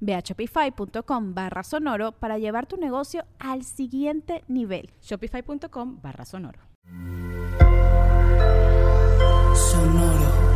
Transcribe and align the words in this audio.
Ve 0.00 0.14
a 0.14 0.20
shopify.com 0.20 1.34
barra 1.34 1.62
sonoro 1.62 2.12
para 2.12 2.38
llevar 2.38 2.66
tu 2.66 2.76
negocio 2.76 3.24
al 3.38 3.64
siguiente 3.64 4.44
nivel. 4.48 4.90
Shopify.com 5.02 6.00
barra 6.02 6.24
sonoro. 6.24 6.60
Sonoro. 9.54 10.48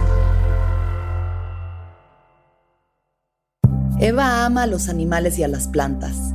Eva 3.99 4.45
ama 4.45 4.65
a 4.65 4.67
los 4.67 4.89
animales 4.89 5.39
y 5.39 5.45
a 5.45 5.49
las 5.49 5.69
plantas. 5.69 6.35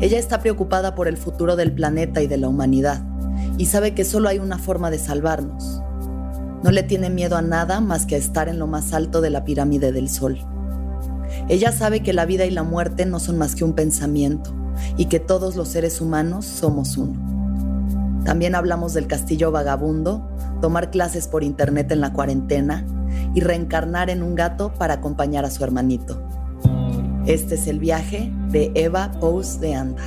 Ella 0.00 0.18
está 0.18 0.40
preocupada 0.40 0.94
por 0.94 1.08
el 1.08 1.16
futuro 1.16 1.56
del 1.56 1.72
planeta 1.72 2.20
y 2.20 2.26
de 2.26 2.36
la 2.36 2.48
humanidad 2.48 3.04
y 3.58 3.66
sabe 3.66 3.94
que 3.94 4.04
solo 4.04 4.28
hay 4.28 4.38
una 4.38 4.58
forma 4.58 4.90
de 4.90 4.98
salvarnos. 4.98 5.80
No 6.62 6.70
le 6.70 6.82
tiene 6.82 7.10
miedo 7.10 7.36
a 7.36 7.42
nada 7.42 7.80
más 7.80 8.06
que 8.06 8.16
a 8.16 8.18
estar 8.18 8.48
en 8.48 8.58
lo 8.58 8.66
más 8.66 8.92
alto 8.92 9.20
de 9.20 9.30
la 9.30 9.44
pirámide 9.44 9.92
del 9.92 10.08
Sol. 10.08 10.38
Ella 11.48 11.70
sabe 11.70 12.00
que 12.00 12.12
la 12.12 12.26
vida 12.26 12.44
y 12.44 12.50
la 12.50 12.64
muerte 12.64 13.06
no 13.06 13.20
son 13.20 13.38
más 13.38 13.54
que 13.54 13.62
un 13.62 13.74
pensamiento 13.74 14.52
y 14.96 15.06
que 15.06 15.20
todos 15.20 15.54
los 15.54 15.68
seres 15.68 16.00
humanos 16.00 16.44
somos 16.44 16.96
uno. 16.96 18.22
También 18.24 18.56
hablamos 18.56 18.94
del 18.94 19.06
castillo 19.06 19.52
vagabundo, 19.52 20.28
tomar 20.60 20.90
clases 20.90 21.28
por 21.28 21.44
internet 21.44 21.92
en 21.92 22.00
la 22.00 22.12
cuarentena 22.12 22.84
y 23.34 23.40
reencarnar 23.40 24.10
en 24.10 24.24
un 24.24 24.34
gato 24.34 24.74
para 24.74 24.94
acompañar 24.94 25.44
a 25.44 25.50
su 25.50 25.62
hermanito. 25.62 26.20
Este 27.26 27.54
es 27.54 27.68
el 27.68 27.78
viaje 27.78 28.32
de 28.50 28.72
Eva 28.74 29.12
Pous 29.20 29.60
de 29.60 29.74
Anda. 29.74 30.02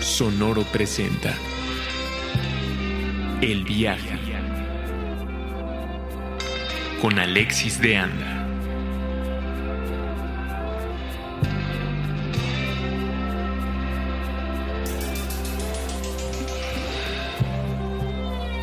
Sonoro 0.00 0.64
presenta 0.72 1.34
El 3.42 3.64
viaje 3.64 4.19
con 7.00 7.18
Alexis 7.18 7.80
de 7.80 7.96
Anda. 7.96 8.46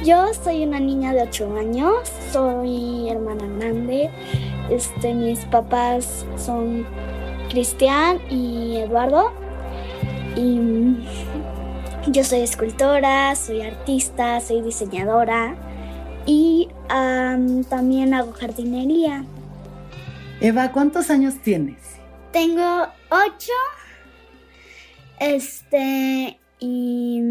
Yo 0.05 0.33
soy 0.33 0.63
una 0.63 0.79
niña 0.79 1.13
de 1.13 1.23
8 1.23 1.57
años, 1.57 1.93
soy 2.31 3.09
hermana 3.09 3.45
grande. 3.57 4.09
Este, 4.69 5.13
mis 5.13 5.39
papás 5.45 6.25
son 6.37 6.85
Cristian 7.49 8.19
y 8.29 8.77
Eduardo. 8.77 9.31
Y 10.35 10.95
yo 12.11 12.23
soy 12.23 12.41
escultora, 12.41 13.35
soy 13.35 13.61
artista, 13.61 14.39
soy 14.39 14.61
diseñadora 14.61 15.55
y 16.27 16.67
también 17.69 18.13
hago 18.13 18.33
jardinería. 18.33 19.25
Eva, 20.41 20.71
¿cuántos 20.71 21.09
años 21.09 21.41
tienes? 21.41 21.77
Tengo 22.31 22.87
ocho. 23.09 23.53
Este, 25.19 26.39
y 26.59 27.21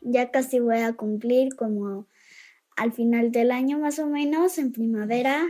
ya 0.00 0.32
casi 0.32 0.58
voy 0.58 0.78
a 0.78 0.94
cumplir 0.94 1.54
como 1.54 2.08
al 2.76 2.92
final 2.92 3.30
del 3.30 3.52
año 3.52 3.78
más 3.78 4.00
o 4.00 4.06
menos, 4.06 4.58
en 4.58 4.72
primavera, 4.72 5.46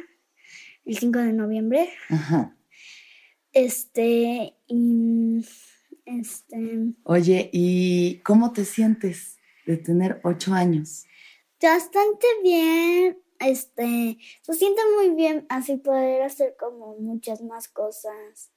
el 0.84 0.99
5 0.99 1.19
de 1.21 1.33
noviembre. 1.33 1.89
Ajá. 2.11 2.55
Este, 3.53 4.57
y 4.67 5.45
este. 6.05 6.93
Oye, 7.05 7.49
¿y 7.53 8.17
cómo 8.25 8.53
te 8.53 8.65
sientes 8.65 9.39
de 9.65 9.77
tener 9.77 10.21
ocho 10.25 10.53
años? 10.53 11.07
Bastante 11.62 12.26
bien, 12.43 13.19
este, 13.38 14.19
se 14.43 14.54
siente 14.54 14.81
muy 14.97 15.15
bien 15.15 15.47
así 15.48 15.76
poder 15.76 16.22
hacer 16.22 16.56
como 16.59 16.97
muchas 16.97 17.43
más 17.43 17.69
cosas. 17.69 18.50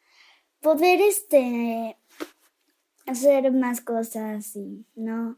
Poder, 0.62 1.02
este, 1.02 1.98
hacer 3.06 3.52
más 3.52 3.82
cosas 3.82 4.56
y, 4.56 4.86
¿no? 4.96 5.38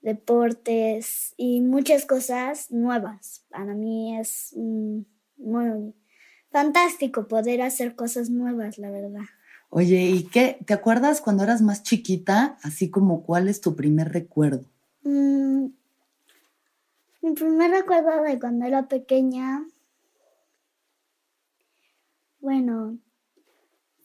Deportes 0.00 1.34
y 1.36 1.60
muchas 1.60 2.06
cosas 2.06 2.70
nuevas. 2.70 3.44
Para 3.50 3.74
mí 3.74 4.18
es 4.18 4.54
muy 5.36 5.94
fantástico 6.50 7.28
poder 7.28 7.60
hacer 7.60 7.94
cosas 7.94 8.30
nuevas, 8.30 8.78
la 8.78 8.90
verdad. 8.90 9.26
Oye, 9.68 10.02
¿y 10.02 10.24
qué? 10.24 10.58
¿Te 10.66 10.74
acuerdas 10.74 11.20
cuando 11.20 11.44
eras 11.44 11.60
más 11.60 11.82
chiquita? 11.82 12.58
Así 12.62 12.90
como 12.90 13.22
cuál 13.22 13.48
es 13.48 13.60
tu 13.60 13.76
primer 13.76 14.12
recuerdo? 14.12 14.64
Mm, 15.02 15.66
mi 17.22 17.34
primer 17.34 17.70
recuerdo 17.70 18.22
de 18.22 18.38
cuando 18.38 18.64
era 18.64 18.88
pequeña, 18.88 19.66
bueno, 22.38 22.98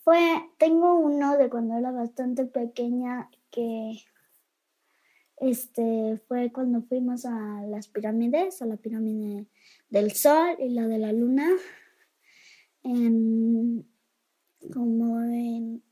fue, 0.04 0.20
tengo 0.58 1.00
uno 1.00 1.38
de 1.38 1.50
cuando 1.50 1.78
era 1.78 1.92
bastante 1.92 2.46
pequeña 2.46 3.30
que, 3.50 3.98
este, 5.38 6.18
fue 6.28 6.52
cuando 6.52 6.82
fuimos 6.82 7.26
a 7.26 7.62
las 7.68 7.88
pirámides, 7.88 8.62
a 8.62 8.66
la 8.66 8.78
pirámide 8.78 9.48
del 9.90 10.12
Sol 10.12 10.56
y 10.60 10.70
la 10.70 10.88
de 10.88 10.98
la 10.98 11.14
Luna, 11.14 11.50
en, 12.84 13.90
como 14.74 15.22
en, 15.22 15.84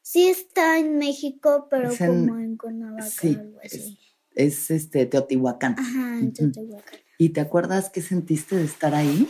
sí 0.00 0.28
está 0.28 0.78
en 0.78 0.96
México, 0.98 1.66
pero 1.68 1.90
como 1.98 2.38
en 2.38 2.56
Cuernavaca, 2.56 3.04
algo 3.26 3.58
así. 3.60 3.98
es 3.98 4.13
este 4.34 5.06
Teotihuacán. 5.06 5.76
Ajá, 5.78 6.20
Teotihuacán. 6.34 7.00
¿Y 7.18 7.30
te 7.30 7.40
acuerdas 7.40 7.90
qué 7.90 8.02
sentiste 8.02 8.56
de 8.56 8.64
estar 8.64 8.94
ahí? 8.94 9.28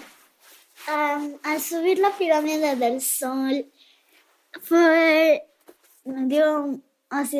al 1.42 1.60
subir 1.60 1.98
la 1.98 2.10
pirámide 2.10 2.76
del 2.76 3.00
sol, 3.00 3.66
fue, 4.60 5.44
me 6.04 6.26
dio, 6.26 6.80
así, 7.08 7.38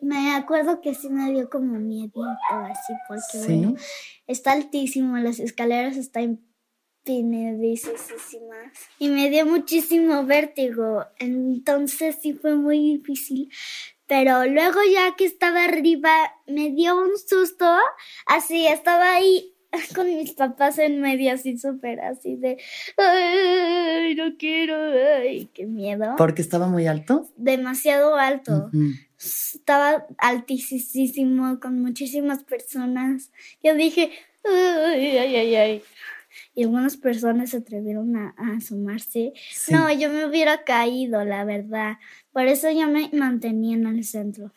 me 0.00 0.34
acuerdo 0.34 0.80
que 0.80 0.94
sí 0.94 1.08
me 1.08 1.30
dio 1.32 1.48
como 1.48 1.78
miedo, 1.78 2.24
así, 2.50 2.92
porque 3.08 3.38
bueno, 3.46 3.76
está 4.26 4.52
altísimo, 4.52 5.16
las 5.18 5.38
escaleras 5.38 5.96
están 5.96 6.40
empinadísimas 7.06 8.10
y 8.98 9.08
me 9.08 9.30
dio 9.30 9.46
muchísimo 9.46 10.24
vértigo, 10.24 11.04
entonces 11.18 12.16
sí 12.20 12.32
fue 12.32 12.56
muy 12.56 12.96
difícil 12.96 13.50
pero 14.06 14.44
luego 14.46 14.80
ya 14.92 15.14
que 15.16 15.24
estaba 15.24 15.64
arriba 15.64 16.10
me 16.46 16.70
dio 16.70 16.96
un 16.96 17.16
susto, 17.18 17.66
así 18.26 18.66
estaba 18.66 19.14
ahí 19.14 19.54
con 19.94 20.06
mis 20.06 20.32
papás 20.32 20.78
en 20.78 21.00
medio 21.00 21.32
así 21.32 21.58
súper 21.58 22.00
así 22.00 22.36
de, 22.36 22.58
ay, 22.96 24.14
no 24.14 24.36
quiero, 24.38 24.76
ay, 25.20 25.48
qué 25.52 25.66
miedo. 25.66 26.14
¿Porque 26.16 26.42
estaba 26.42 26.68
muy 26.68 26.86
alto? 26.86 27.28
Demasiado 27.36 28.16
alto. 28.16 28.70
Estaba 29.18 30.06
altísimo 30.18 31.58
con 31.60 31.80
muchísimas 31.80 32.44
personas. 32.44 33.30
Yo 33.62 33.74
dije, 33.74 34.10
ay, 34.44 35.16
ay, 35.18 35.36
ay, 35.36 35.54
ay. 35.56 35.82
Y 36.54 36.64
algunas 36.64 36.96
personas 36.96 37.50
se 37.50 37.58
atrevieron 37.58 38.16
a, 38.16 38.34
asomarse. 38.56 39.32
No, 39.68 39.92
yo 39.92 40.10
me 40.10 40.26
hubiera 40.26 40.62
caído, 40.64 41.24
la 41.24 41.44
verdad. 41.44 41.98
Por 42.32 42.46
eso 42.46 42.70
yo 42.70 42.88
me 42.88 43.10
mantenía 43.12 43.76
en 43.76 43.86
el 43.86 44.04
centro. 44.04 44.52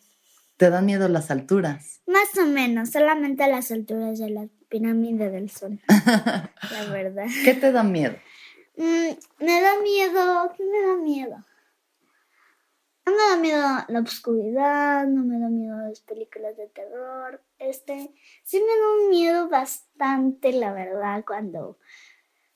¿Te 0.57 0.69
dan 0.69 0.85
miedo 0.85 1.07
las 1.07 1.31
alturas? 1.31 2.01
Más 2.07 2.37
o 2.37 2.45
menos, 2.45 2.91
solamente 2.91 3.47
las 3.47 3.71
alturas 3.71 4.19
de 4.19 4.29
la 4.29 4.47
pirámide 4.69 5.29
del 5.29 5.49
sol. 5.49 5.79
la 5.87 6.85
verdad. 6.91 7.25
¿Qué 7.43 7.53
te 7.53 7.71
da 7.71 7.83
miedo? 7.83 8.15
Mm, 8.75 9.43
me 9.43 9.61
da 9.61 9.81
miedo, 9.81 10.53
¿qué 10.55 10.63
me 10.63 10.87
da 10.87 10.97
miedo? 10.97 11.45
No 13.07 13.13
me 13.13 13.29
da 13.29 13.37
miedo 13.37 13.85
la 13.87 13.99
oscuridad, 14.01 15.07
no 15.07 15.23
me 15.23 15.39
da 15.39 15.47
miedo 15.47 15.77
las 15.77 16.01
películas 16.01 16.57
de 16.57 16.67
terror. 16.67 17.41
Este, 17.57 18.13
sí 18.43 18.57
me 18.57 18.65
da 18.65 19.03
un 19.05 19.09
miedo 19.09 19.47
bastante, 19.47 20.51
la 20.51 20.73
verdad, 20.73 21.23
cuando 21.25 21.79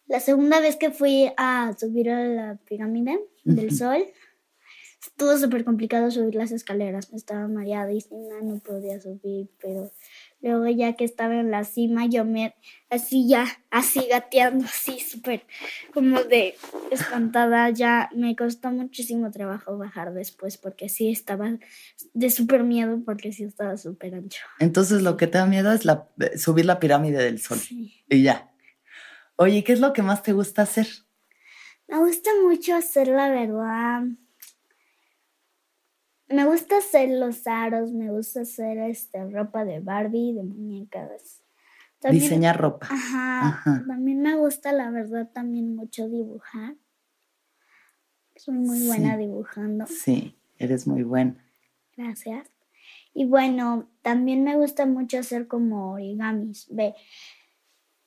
la 0.07 0.19
segunda 0.19 0.59
vez 0.59 0.75
que 0.75 0.91
fui 0.91 1.31
a 1.37 1.71
subir 1.79 2.09
a 2.09 2.25
la 2.25 2.57
pirámide 2.65 3.17
del 3.45 3.71
sol, 3.71 4.03
estuvo 5.01 5.37
súper 5.37 5.63
complicado 5.63 6.11
subir 6.11 6.35
las 6.35 6.51
escaleras. 6.51 7.13
Estaba 7.13 7.47
mareadísima, 7.47 8.41
no 8.43 8.59
podía 8.59 8.99
subir, 8.99 9.49
pero 9.61 9.89
luego 10.41 10.67
ya 10.67 10.93
que 10.93 11.03
estaba 11.05 11.35
en 11.35 11.51
la 11.51 11.63
cima, 11.63 12.05
yo 12.05 12.25
me, 12.25 12.55
así 12.89 13.27
ya, 13.27 13.45
así 13.69 14.07
gateando, 14.09 14.65
así 14.65 14.99
súper 14.99 15.45
como 15.93 16.23
de 16.23 16.55
espantada, 16.91 17.69
ya 17.69 18.09
me 18.15 18.35
costó 18.35 18.71
muchísimo 18.71 19.31
trabajo 19.31 19.77
bajar 19.77 20.13
después 20.13 20.57
porque 20.57 20.89
sí 20.89 21.09
estaba 21.09 21.57
de 22.13 22.29
súper 22.29 22.63
miedo 22.63 23.01
porque 23.05 23.31
sí 23.31 23.43
estaba 23.43 23.77
súper 23.77 24.15
ancho. 24.15 24.41
Entonces 24.59 25.01
lo 25.01 25.17
que 25.17 25.27
te 25.27 25.37
da 25.37 25.45
miedo 25.45 25.71
es 25.71 25.85
la, 25.85 26.09
subir 26.35 26.65
la 26.65 26.79
pirámide 26.79 27.23
del 27.23 27.39
sol. 27.39 27.59
Sí. 27.59 28.03
Y 28.09 28.23
ya. 28.23 28.51
Oye, 29.35 29.63
¿qué 29.63 29.73
es 29.73 29.79
lo 29.79 29.93
que 29.93 30.01
más 30.03 30.23
te 30.23 30.33
gusta 30.33 30.63
hacer? 30.63 30.87
Me 31.87 31.97
gusta 31.99 32.29
mucho 32.43 32.75
hacer 32.75 33.07
la 33.07 33.29
verdad. 33.29 34.03
Me 36.33 36.45
gusta 36.45 36.77
hacer 36.77 37.09
los 37.09 37.45
aros, 37.47 37.91
me 37.93 38.09
gusta 38.11 38.41
hacer 38.41 38.77
este, 38.79 39.29
ropa 39.29 39.65
de 39.65 39.79
Barbie, 39.79 40.33
de 40.33 40.43
muñecas. 40.43 41.43
También- 41.99 42.23
Diseñar 42.23 42.59
ropa. 42.59 42.87
Ajá, 42.89 43.47
Ajá. 43.47 43.83
También 43.87 44.21
me 44.21 44.35
gusta, 44.35 44.71
la 44.73 44.89
verdad, 44.91 45.29
también 45.33 45.75
mucho 45.75 46.07
dibujar. 46.09 46.75
Soy 48.35 48.55
muy 48.55 48.79
Sí. 48.79 48.87
buena 48.87 49.17
dibujando. 49.17 49.85
Sí, 49.87 50.35
eres 50.57 50.87
muy 50.87 51.03
buena. 51.03 51.35
Gracias. 51.95 52.47
Y 53.13 53.25
bueno, 53.25 53.89
también 54.01 54.43
me 54.43 54.55
gusta 54.55 54.85
mucho 54.85 55.19
hacer 55.19 55.47
como 55.47 55.91
origamis. 55.93 56.67
Ve, 56.71 56.95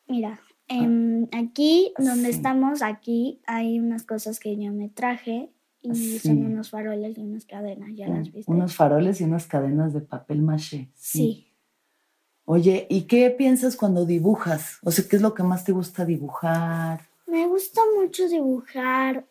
mira, 0.09 0.41
em, 0.67 1.29
aquí 1.33 1.93
donde 1.99 2.29
Ah, 2.29 2.31
Sí. 2.33 2.37
estamos, 2.37 2.83
aquí 2.83 3.41
hay 3.47 3.79
unas 3.79 4.03
cosas 4.05 4.41
que 4.41 4.57
yo 4.57 4.73
me 4.73 4.89
traje 4.89 5.51
y 5.85 5.95
Sí. 5.95 6.19
son 6.21 6.45
unos 6.47 6.71
faroles 6.71 7.17
y 7.19 7.21
unas 7.23 7.45
cadenas, 7.45 7.91
¿ya 7.95 8.09
las 8.09 8.33
viste? 8.33 8.51
Unos 8.51 8.75
faroles 8.75 9.21
y 9.21 9.25
unas 9.25 9.47
cadenas 9.47 9.93
de 9.93 10.01
papel 10.01 10.43
maché. 10.43 10.91
Sí. 10.95 11.49
Oye, 12.47 12.87
¿y 12.91 13.03
qué 13.03 13.31
piensas 13.31 13.77
cuando 13.77 14.05
dibujas? 14.05 14.79
O 14.83 14.91
sea, 14.91 15.05
¿qué 15.09 15.17
es 15.17 15.23
lo 15.23 15.33
que 15.35 15.43
más 15.43 15.65
te 15.65 15.73
gusta 15.73 16.05
dibujar? 16.05 17.01
Me 17.27 17.47
gusta 17.47 17.81
mucho 17.99 18.29
dibujar 18.29 19.27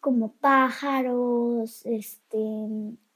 como 0.00 0.32
pájaros, 0.32 1.84
este, 1.86 2.38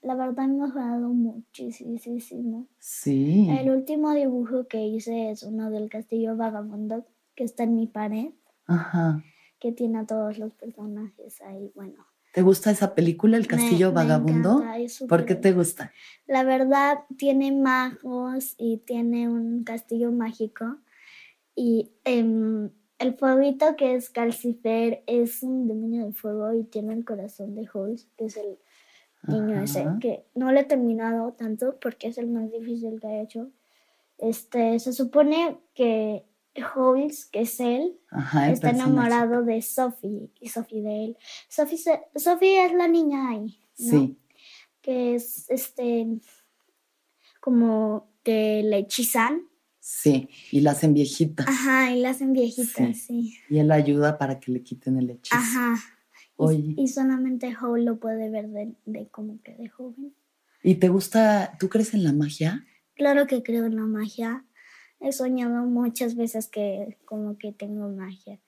la 0.02 0.14
verdad 0.14 0.46
me 0.48 0.62
ha 0.62 0.66
mejorado 0.66 1.08
muchísimo. 1.10 2.66
Sí. 2.78 3.48
El 3.50 3.70
último 3.70 4.12
dibujo 4.12 4.66
que 4.66 4.86
hice 4.86 5.30
es 5.30 5.42
uno 5.42 5.70
del 5.70 5.88
castillo 5.88 6.36
vagabundo 6.36 7.06
que 7.34 7.44
está 7.44 7.64
en 7.64 7.76
mi 7.76 7.86
pared. 7.86 8.30
Ajá. 8.66 9.22
que 9.60 9.72
tiene 9.72 9.98
a 9.98 10.04
todos 10.06 10.36
los 10.38 10.52
personajes 10.54 11.40
ahí. 11.40 11.70
Bueno, 11.74 12.04
¿Te 12.34 12.42
gusta 12.42 12.72
esa 12.72 12.94
película, 12.96 13.36
El 13.36 13.44
me- 13.44 13.48
Castillo 13.48 13.90
me 13.90 13.94
Vagabundo? 13.94 14.58
encanta, 14.58 14.78
es 14.78 15.04
¿Por 15.08 15.24
qué 15.24 15.36
te 15.36 15.52
gusta? 15.52 15.92
La 16.26 16.42
verdad, 16.42 16.98
tiene 17.16 17.52
magos 17.52 18.54
y 18.58 18.78
tiene 18.78 19.28
un 19.28 19.62
castillo 19.62 20.10
mágico. 20.10 20.78
Y 21.54 21.92
em, 22.04 22.70
el 22.98 23.14
fueguito 23.14 23.76
que 23.76 23.94
es 23.94 24.10
Calcifer 24.10 25.04
es 25.06 25.44
un 25.44 25.68
demonio 25.68 26.06
de 26.06 26.12
fuego 26.12 26.52
y 26.54 26.64
tiene 26.64 26.94
el 26.94 27.04
corazón 27.04 27.54
de 27.54 27.68
Hulk, 27.72 28.00
que 28.16 28.24
es 28.24 28.36
el 28.36 28.58
niño 29.28 29.60
ese, 29.60 29.86
que 30.00 30.26
no 30.34 30.50
lo 30.50 30.58
he 30.58 30.64
terminado 30.64 31.32
tanto 31.34 31.78
porque 31.80 32.08
es 32.08 32.18
el 32.18 32.26
más 32.28 32.50
difícil 32.50 33.00
que 33.00 33.06
he 33.06 33.22
hecho. 33.22 33.50
Este, 34.18 34.78
se 34.80 34.92
supone 34.92 35.58
que 35.74 36.24
Hulk, 36.62 37.12
que 37.32 37.40
es 37.40 37.58
él, 37.60 37.98
Ajá, 38.10 38.50
está 38.50 38.70
enamorado 38.70 39.42
de 39.42 39.60
Sophie 39.62 40.30
y 40.40 40.48
Sophie 40.48 40.82
de 40.82 41.04
él. 41.06 41.16
Sophie, 41.48 41.78
Sophie 42.16 42.64
es 42.66 42.72
la 42.74 42.86
niña 42.88 43.30
ahí, 43.30 43.58
¿no? 43.78 43.90
Sí, 43.90 44.18
Que 44.80 45.14
es 45.16 45.50
este 45.50 46.06
como 47.40 48.08
que 48.22 48.62
le 48.64 48.78
hechizan. 48.78 49.42
sí. 49.80 50.28
Y 50.50 50.60
la 50.60 50.70
hacen 50.72 50.94
viejita. 50.94 51.44
Ajá, 51.46 51.90
y 51.92 52.00
la 52.00 52.10
hacen 52.10 52.32
viejitas, 52.32 52.74
Sí. 52.76 52.94
sí. 52.94 53.34
Y 53.50 53.58
él 53.58 53.70
ayuda 53.70 54.16
para 54.18 54.40
que 54.40 54.52
le 54.52 54.62
quiten 54.62 54.96
el 54.98 55.10
hechizo. 55.10 55.36
Ajá. 55.36 55.74
Y- 55.76 56.32
Oye. 56.36 56.74
Y, 56.78 56.88
solamente 56.88 57.54
Howl 57.60 57.84
lo 57.84 57.98
puede 58.00 58.30
ver 58.30 58.48
de, 58.48 58.74
de 58.86 59.08
como 59.08 59.40
que 59.42 59.54
de 59.54 59.68
joven. 59.68 60.14
¿Y 60.62 60.76
te 60.76 60.88
gusta, 60.88 61.56
tú 61.60 61.68
crees 61.68 61.92
en 61.94 62.02
la 62.04 62.12
magia? 62.12 62.64
Claro 62.94 63.26
que 63.26 63.42
creo 63.42 63.66
en 63.66 63.76
la 63.76 63.82
magia. 63.82 64.44
He 65.04 65.12
soñado 65.12 65.66
muchas 65.66 66.16
veces 66.16 66.48
que 66.48 66.96
como 67.04 67.36
que 67.36 67.52
tengo 67.52 67.88
magia. 67.88 68.40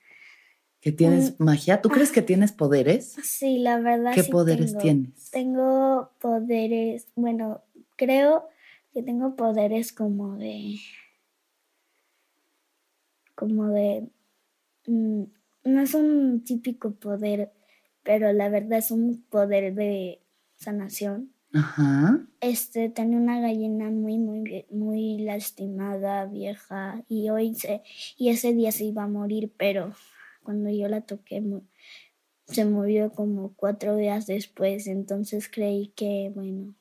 ¿Que 0.81 0.91
tienes 0.91 1.39
magia? 1.39 1.83
¿Tú 1.83 1.91
crees 1.91 2.11
que 2.11 2.23
tienes 2.23 2.53
poderes? 2.53 3.17
Sí, 3.23 3.59
la 3.59 3.79
verdad. 3.79 4.13
¿Qué 4.15 4.23
sí 4.23 4.31
poderes 4.31 4.69
tengo. 4.69 4.81
tienes? 4.81 5.31
Tengo 5.31 6.11
poderes, 6.19 7.09
bueno, 7.15 7.63
creo 7.97 8.49
que 8.95 9.03
tengo 9.03 9.37
poderes 9.37 9.93
como 9.93 10.37
de, 10.37 10.77
como 13.35 13.69
de, 13.69 14.09
mm, 14.87 15.25
no 15.65 15.81
es 15.83 15.93
un 15.93 16.43
típico 16.43 16.93
poder, 16.93 17.53
pero 18.03 18.33
la 18.33 18.49
verdad 18.49 18.79
es 18.79 18.91
un 18.91 19.23
poder 19.29 19.75
de 19.75 20.23
sanación. 20.55 21.36
Ajá. 21.53 22.27
Este, 22.41 22.89
tenía 22.91 23.19
una 23.19 23.41
gallina 23.41 23.91
muy, 23.91 24.19
muy, 24.19 24.67
muy 24.71 25.19
lastimada, 25.19 26.27
vieja, 26.27 27.03
y 27.09 27.31
hoy 27.31 27.55
se, 27.55 27.83
y 28.19 28.29
ese 28.29 28.53
día 28.55 28.73
se 28.73 28.85
iba 28.85 29.05
a 29.05 29.09
morir, 29.09 29.53
pero 29.57 29.95
cuando 30.43 30.71
yo 30.71 30.89
la 30.89 31.01
toqué, 31.03 31.43
se 32.47 32.65
murió 32.65 33.13
como 33.13 33.55
cuatro 33.57 33.97
días 33.97 34.27
después, 34.27 34.87
entonces 34.89 35.49
creí 35.49 35.89
que, 35.97 36.33
bueno, 36.35 36.75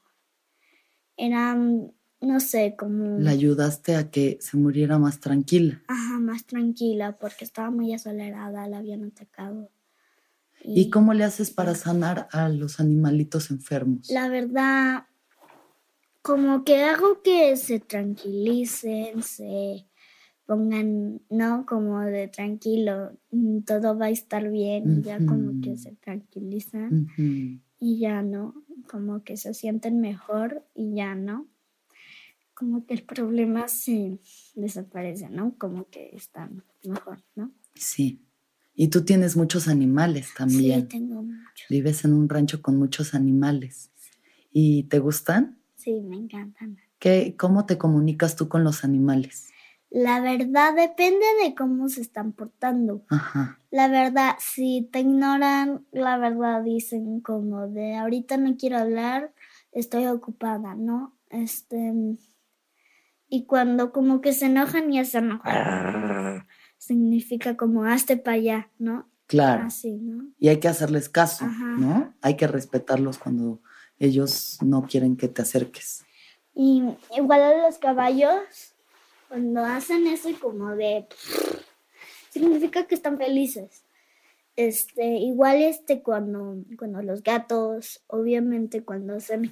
era, 1.18 1.56
mm, 1.56 1.92
no 2.22 2.40
sé, 2.40 2.76
como, 2.78 3.06
La 3.18 3.32
ayudaste 3.32 3.98
a 3.98 4.10
que 4.10 4.38
se 4.40 4.56
muriera 4.56 4.98
más 4.98 5.20
tranquila. 5.20 5.82
ajá, 5.88 6.20
más 6.20 6.46
tranquila, 6.46 7.18
porque 7.18 7.44
estaba 7.44 7.72
muy 7.72 7.92
acelerada, 7.92 8.68
la 8.68 8.78
habían 8.78 9.04
atacado. 9.04 9.72
¿Y 10.64 10.90
cómo 10.90 11.14
le 11.14 11.24
haces 11.24 11.52
para 11.52 11.76
sanar 11.76 12.28
a 12.32 12.50
los 12.50 12.80
animalitos 12.80 13.52
enfermos? 13.52 14.10
La 14.10 14.30
verdad, 14.30 15.06
como 16.22 16.64
que 16.64 16.84
hago 16.84 17.22
que 17.22 17.56
se 17.56 17.80
tranquilicen, 17.80 19.22
se 19.22 19.86
pongan, 20.46 21.22
¿no? 21.30 21.66
Como 21.68 22.00
de 22.02 22.28
tranquilo, 22.28 23.12
todo 23.66 23.98
va 23.98 24.08
a 24.08 24.10
estar 24.10 24.50
bien, 24.50 25.00
y 25.00 25.02
ya 25.04 25.18
como 25.24 25.62
que 25.62 25.78
se 25.78 25.92
tranquilizan 25.94 27.08
y 27.80 28.00
ya 28.00 28.24
no, 28.24 28.64
como 28.90 29.24
que 29.24 29.38
se 29.38 29.54
sienten 29.54 30.00
mejor 30.02 30.66
y 30.74 30.96
ya 30.96 31.14
no. 31.16 31.48
Como 32.56 32.86
que 32.86 32.94
el 32.94 33.04
problema 33.04 33.68
se 33.68 34.18
desaparece, 34.56 35.30
¿no? 35.30 35.56
Como 35.58 35.90
que 35.90 36.10
están 36.16 36.64
mejor, 36.84 37.22
¿no? 37.36 37.52
Sí. 37.74 38.25
Y 38.76 38.90
tú 38.90 39.06
tienes 39.06 39.36
muchos 39.38 39.68
animales 39.68 40.28
Sí, 40.28 40.34
también. 40.38 40.88
tengo 40.88 41.24
muchos. 41.24 41.68
Vives 41.70 42.04
en 42.06 42.14
un 42.14 42.28
rancho 42.30 42.62
con 42.62 42.78
muchos 42.78 43.14
animales. 43.16 43.92
¿Y 44.52 44.84
te 44.84 45.00
gustan? 45.00 45.58
Sí, 45.76 46.02
me 46.02 46.18
encantan. 46.18 46.78
¿Qué, 47.00 47.36
¿Cómo 47.38 47.66
te 47.66 47.78
comunicas 47.78 48.36
tú 48.36 48.48
con 48.50 48.64
los 48.64 48.84
animales? 48.84 49.50
La 49.90 50.20
verdad 50.20 50.74
depende 50.76 51.26
de 51.44 51.56
cómo 51.56 51.88
se 51.88 52.02
están 52.02 52.34
portando. 52.34 53.06
Ajá. 53.10 53.60
La 53.72 53.88
verdad, 53.88 54.36
si 54.40 54.90
te 54.92 55.00
ignoran, 55.02 55.86
la 55.92 56.18
verdad 56.18 56.64
dicen 56.64 57.22
como 57.22 57.68
de 57.68 57.96
ahorita 57.96 58.36
no 58.38 58.58
quiero 58.58 58.78
hablar, 58.78 59.34
estoy 59.72 60.06
ocupada, 60.08 60.76
¿no? 60.76 61.18
Este 61.30 61.94
y 63.28 63.46
cuando 63.46 63.92
como 63.92 64.22
que 64.22 64.34
se 64.34 64.46
enojan 64.48 64.92
y 64.94 65.00
hacen 65.00 65.40
significa 66.86 67.58
como 67.58 67.84
hazte 67.84 68.18
para 68.18 68.38
allá, 68.38 68.70
¿no? 68.78 69.10
Claro. 69.28 69.64
Así, 69.64 69.92
¿no? 69.92 70.28
Y 70.38 70.50
hay 70.50 70.60
que 70.60 70.68
hacerles 70.68 71.10
caso, 71.10 71.46
Ajá. 71.46 71.78
¿no? 71.78 72.14
Hay 72.22 72.38
que 72.38 72.48
respetarlos 72.48 73.18
cuando 73.18 73.60
ellos 73.98 74.60
no 74.62 74.84
quieren 74.84 75.18
que 75.18 75.28
te 75.28 75.42
acerques. 75.42 76.06
Y 76.54 76.84
igual 77.18 77.42
a 77.42 77.66
los 77.66 77.80
caballos, 77.80 78.76
cuando 79.28 79.66
hacen 79.66 80.06
eso 80.06 80.30
y 80.30 80.34
como 80.34 80.76
de 80.76 81.08
significa 82.30 82.86
que 82.86 82.96
están 82.96 83.18
felices. 83.18 83.84
Este, 84.56 85.18
igual 85.18 85.64
este 85.64 86.04
cuando, 86.04 86.58
cuando 86.78 87.02
los 87.02 87.24
gatos, 87.24 88.04
obviamente 88.08 88.84
cuando 88.84 89.16
hacen 89.16 89.50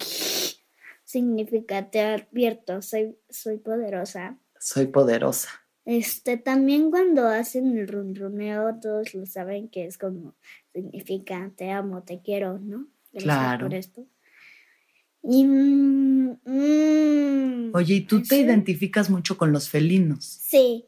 significa 1.04 1.90
te 1.90 2.02
advierto, 2.02 2.82
soy, 2.82 3.18
soy 3.30 3.58
poderosa. 3.58 4.38
Soy 4.60 4.88
poderosa. 4.88 5.62
Este, 5.86 6.38
también 6.38 6.92
cuando 6.92 7.28
hacen 7.28 7.78
el 7.78 7.88
ronroneo, 7.88 8.80
todos 8.82 9.13
lo 9.13 9.25
saben 9.25 9.68
que 9.68 9.86
es 9.86 9.98
como 9.98 10.36
significa 10.74 11.52
te 11.56 11.72
amo, 11.72 12.04
te 12.04 12.22
quiero, 12.22 12.58
¿no? 12.60 12.88
Gracias 13.12 13.24
Claro. 13.24 13.66
por 13.66 13.74
esto. 13.75 14.08
Y, 15.22 15.46
mm, 15.46 16.38
mm, 16.46 17.72
Oye, 17.75 17.96
¿y 17.96 18.02
tú 18.02 18.22
te 18.24 18.38
identificas 18.38 19.10
mucho 19.10 19.38
con 19.38 19.52
los 19.52 19.70
felinos? 19.70 20.25
Sí, 20.25 20.86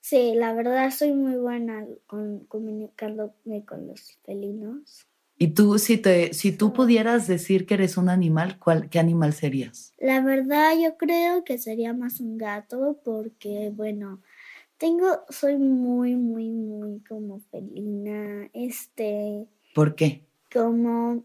sí, 0.00 0.32
la 0.34 0.52
verdad 0.54 0.90
soy 0.90 1.12
muy 1.12 1.36
buena 1.36 1.86
con 2.06 2.40
comunicándome 2.46 3.64
con 3.66 3.86
los 3.86 4.18
felinos. 4.24 5.06
Y 5.38 5.48
tú, 5.48 5.78
si, 5.78 5.98
te, 5.98 6.32
si 6.32 6.52
tú 6.52 6.72
pudieras 6.72 7.26
decir 7.26 7.66
que 7.66 7.74
eres 7.74 7.98
un 7.98 8.08
animal, 8.08 8.58
¿cuál, 8.58 8.88
¿qué 8.88 8.98
animal 8.98 9.34
serías? 9.34 9.92
La 9.98 10.22
verdad 10.22 10.72
yo 10.82 10.96
creo 10.96 11.44
que 11.44 11.58
sería 11.58 11.92
más 11.92 12.20
un 12.20 12.38
gato 12.38 13.00
porque, 13.04 13.70
bueno, 13.74 14.22
tengo, 14.78 15.06
soy 15.28 15.58
muy, 15.58 16.16
muy, 16.16 16.50
muy 16.50 17.00
como 17.00 17.40
felina, 17.50 18.48
este, 18.54 19.46
¿Por 19.74 19.94
qué? 19.94 20.22
como 20.52 21.24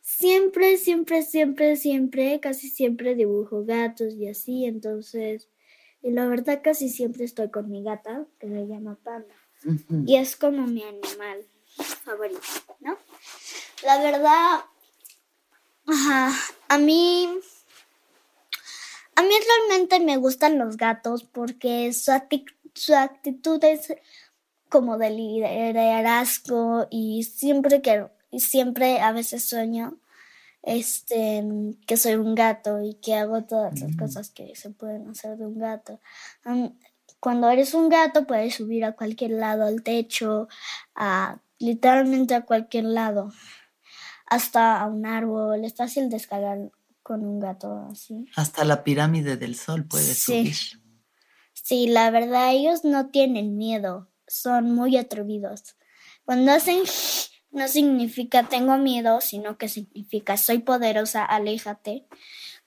siempre, 0.00 0.76
siempre, 0.76 1.22
siempre, 1.22 1.76
siempre, 1.76 2.40
casi 2.40 2.68
siempre 2.68 3.14
dibujo 3.14 3.64
gatos 3.64 4.14
y 4.14 4.28
así, 4.28 4.64
entonces, 4.64 5.48
y 6.02 6.10
la 6.10 6.26
verdad 6.26 6.62
casi 6.62 6.88
siempre 6.88 7.24
estoy 7.24 7.50
con 7.50 7.70
mi 7.70 7.82
gata, 7.82 8.26
que 8.38 8.48
se 8.48 8.66
llama 8.66 8.98
Panda, 9.02 9.34
y 10.04 10.16
es 10.16 10.36
como 10.36 10.66
mi 10.66 10.82
animal 10.82 11.44
favorito, 12.04 12.40
¿no? 12.80 12.96
La 13.86 13.98
verdad, 13.98 14.64
ajá, 15.86 16.32
a 16.68 16.78
mí, 16.78 17.28
a 19.14 19.22
mí 19.22 19.28
realmente 19.46 20.00
me 20.00 20.16
gustan 20.16 20.58
los 20.58 20.76
gatos 20.76 21.22
porque 21.22 21.92
su, 21.92 22.10
acti- 22.10 22.52
su 22.74 22.96
actitud 22.96 23.62
es 23.62 23.94
como 24.68 24.98
de 24.98 25.10
liderazgo 25.10 26.88
y 26.90 27.22
siempre 27.22 27.80
que 27.80 28.08
y 28.32 28.40
siempre 28.40 29.00
a 29.00 29.12
veces 29.12 29.44
sueño 29.48 30.00
este 30.64 31.44
que 31.86 31.96
soy 31.96 32.14
un 32.16 32.34
gato 32.34 32.82
y 32.82 32.94
que 32.94 33.14
hago 33.14 33.44
todas 33.44 33.80
las 33.80 33.96
cosas 33.96 34.30
que 34.30 34.56
se 34.56 34.70
pueden 34.70 35.08
hacer 35.10 35.36
de 35.36 35.46
un 35.46 35.60
gato. 35.60 36.00
Cuando 37.20 37.48
eres 37.48 37.72
un 37.72 37.88
gato 37.88 38.26
puedes 38.26 38.56
subir 38.56 38.84
a 38.84 38.96
cualquier 38.96 39.30
lado, 39.30 39.64
al 39.64 39.84
techo, 39.84 40.48
a 40.96 41.38
literalmente 41.58 42.34
a 42.34 42.42
cualquier 42.44 42.84
lado, 42.84 43.32
hasta 44.26 44.80
a 44.80 44.86
un 44.86 45.06
árbol. 45.06 45.64
Es 45.64 45.74
fácil 45.74 46.08
de 46.10 46.16
escalar 46.16 46.70
con 47.02 47.24
un 47.24 47.38
gato 47.40 47.86
así. 47.90 48.26
Hasta 48.36 48.64
la 48.64 48.82
pirámide 48.84 49.36
del 49.36 49.54
sol 49.54 49.84
puedes 49.84 50.18
Sí. 50.18 50.32
subir. 50.40 50.56
Sí, 51.52 51.86
la 51.88 52.10
verdad, 52.10 52.52
ellos 52.52 52.84
no 52.84 53.08
tienen 53.08 53.56
miedo, 53.56 54.08
son 54.26 54.72
muy 54.74 54.96
atrevidos. 54.96 55.76
Cuando 56.24 56.52
hacen 56.52 56.80
no 57.50 57.66
significa 57.68 58.48
tengo 58.48 58.76
miedo, 58.78 59.20
sino 59.20 59.56
que 59.58 59.68
significa 59.68 60.36
soy 60.36 60.58
poderosa, 60.58 61.24
aléjate, 61.24 62.06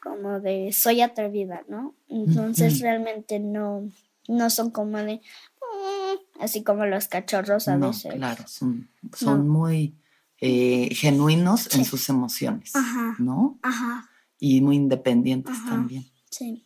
como 0.01 0.39
de 0.39 0.72
soy 0.74 1.01
atrevida, 1.01 1.63
¿no? 1.68 1.96
Entonces 2.08 2.80
realmente 2.80 3.39
no, 3.39 3.89
no 4.28 4.50
son 4.50 4.72
como 4.72 4.98
de 4.98 5.16
"Mm", 5.62 6.42
así 6.42 6.63
como 6.63 6.86
los 6.86 7.08
cachorros 7.08 7.68
a 7.68 7.78
No, 7.78 7.88
veces. 7.89 8.13
claro, 8.16 8.48
son, 8.48 8.89
son 9.16 9.48
muy 9.48 9.96
eh, 10.41 10.89
genuinos 10.93 11.74
en 11.75 11.86
sus 11.86 12.08
emociones, 12.10 12.75
Ajá. 12.75 13.15
¿no? 13.19 13.60
Ajá, 13.62 14.10
Y 14.39 14.62
muy 14.62 14.75
independientes 14.77 15.55
Ajá. 15.58 15.69
también. 15.69 16.05
sí. 16.29 16.65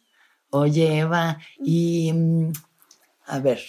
Oye, 0.56 1.00
Eva, 1.00 1.40
y 1.60 2.12
mm, 2.14 2.52
a 3.26 3.40
ver, 3.40 3.60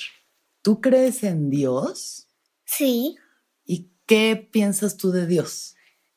¿tú 0.61 0.83
crees 0.83 1.23
en 1.25 1.49
Dios? 1.49 2.29
Sí. 2.67 3.17
¿Y 3.65 3.89
qué 4.05 4.37
piensas 4.53 4.99
tú 4.99 5.11
de 5.11 5.27
Dios? 5.27 5.77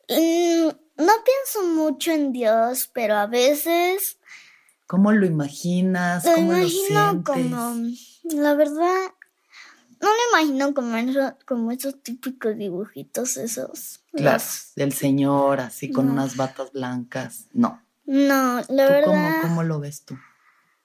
Mm, 0.10 0.68
no 0.98 1.14
pienso 1.24 1.74
mucho 1.74 2.12
en 2.12 2.34
Dios, 2.34 2.90
pero 2.94 3.16
a 3.16 3.28
veces 3.28 4.18
¿Cómo 4.88 5.12
lo 5.14 5.26
imaginas? 5.26 6.26
Lo 6.26 6.36
¿Cómo 6.36 6.52
lo 6.52 6.58
imagino 6.60 7.10
sientes? 7.24 7.24
como, 7.24 8.42
la 8.42 8.54
verdad, 8.56 8.98
no 10.02 10.08
lo 10.10 10.16
imagino 10.40 10.74
como, 10.74 10.96
eso- 10.98 11.38
como 11.46 11.72
esos 11.72 12.02
típicos 12.04 12.58
dibujitos 12.58 13.38
esos. 13.38 14.04
Claro, 14.14 14.38
Los- 14.38 14.74
del 14.76 14.94
Señor, 14.94 15.60
así 15.60 15.92
con 15.92 16.08
No. 16.08 16.14
unas 16.14 16.36
batas 16.36 16.72
blancas. 16.72 17.48
No. 17.54 17.82
no, 18.06 18.56
la 18.58 18.64
¿Tú 18.68 18.74
verdad, 18.94 19.06
cómo, 19.06 19.30
cómo 19.42 19.64
lo 19.64 19.80
ves 19.80 20.04
tú? 20.06 20.18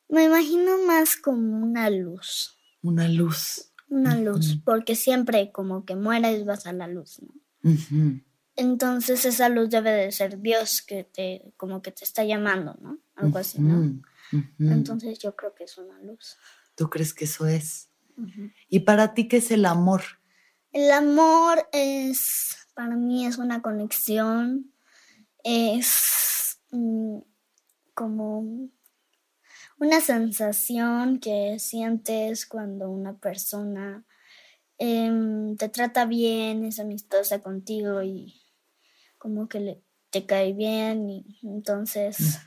me 0.09 0.25
imagino 0.25 0.77
más 0.87 1.17
como 1.17 1.59
una 1.59 1.89
luz, 1.89 2.59
Una 2.83 3.09
luz. 3.09 3.73
una 3.89 4.17
luz, 4.17 4.59
porque 4.65 4.95
siempre 4.97 5.53
como 5.53 5.85
que 5.85 5.95
mueres 5.97 6.45
vas 6.45 6.67
a 6.67 6.73
la 6.73 6.87
luz, 6.89 7.21
¿no? 7.23 7.33
Entonces 8.57 9.25
esa 9.25 9.49
luz 9.49 9.71
debe 9.71 9.91
de 9.93 10.13
ser 10.13 10.41
Dios 10.41 10.83
que 10.83 11.05
te, 11.05 11.53
como 11.57 11.81
que 11.81 11.91
te 11.93 12.05
está 12.05 12.25
llamando, 12.25 12.77
¿no? 12.83 12.99
Algo 13.15 13.39
así, 13.39 13.61
¿no? 13.61 14.03
Entonces 14.59 15.19
yo 15.19 15.35
creo 15.37 15.55
que 15.55 15.65
es 15.65 15.79
una 15.79 15.99
luz. 16.03 16.37
¿Tú 16.75 16.91
crees 16.91 17.15
que 17.15 17.25
eso 17.25 17.47
es? 17.47 17.89
¿Y 18.69 18.81
para 18.81 19.15
ti 19.15 19.29
qué 19.29 19.39
es 19.39 19.51
el 19.51 19.67
amor? 19.67 20.03
El 20.73 20.91
amor 20.91 21.69
es, 21.73 22.57
para 22.75 22.97
mí 22.97 23.27
es 23.27 23.39
una 23.39 23.61
conexión, 23.63 24.73
es 25.45 26.59
mm, 26.71 27.19
como 27.95 28.69
una 29.79 30.01
sensación 30.01 31.19
que 31.19 31.59
sientes 31.59 32.47
cuando 32.47 32.91
una 32.91 33.15
persona 33.19 34.05
em, 34.79 35.57
te 35.57 35.69
trata 35.69 36.07
bien, 36.07 36.65
es 36.65 36.81
amistosa 36.81 37.41
contigo 37.41 38.03
y 38.03 38.41
como 39.19 39.49
que 39.49 39.61
le- 39.61 39.83
te 40.11 40.27
cae 40.27 40.53
bien 40.53 41.09
y 41.09 41.39
entonces. 41.43 42.39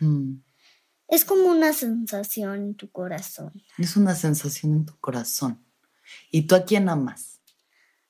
Es 1.08 1.26
como 1.26 1.48
una 1.48 1.74
sensación 1.74 2.56
en 2.56 2.76
tu 2.76 2.90
corazón. 2.90 3.52
Es 3.78 3.96
una 3.96 4.16
sensación 4.16 4.74
en 4.74 4.86
tu 4.86 4.98
corazón. 5.00 5.64
¿Y 6.32 6.44
tú 6.44 6.56
a 6.56 6.66
quién 6.66 6.90
amas? 6.90 7.40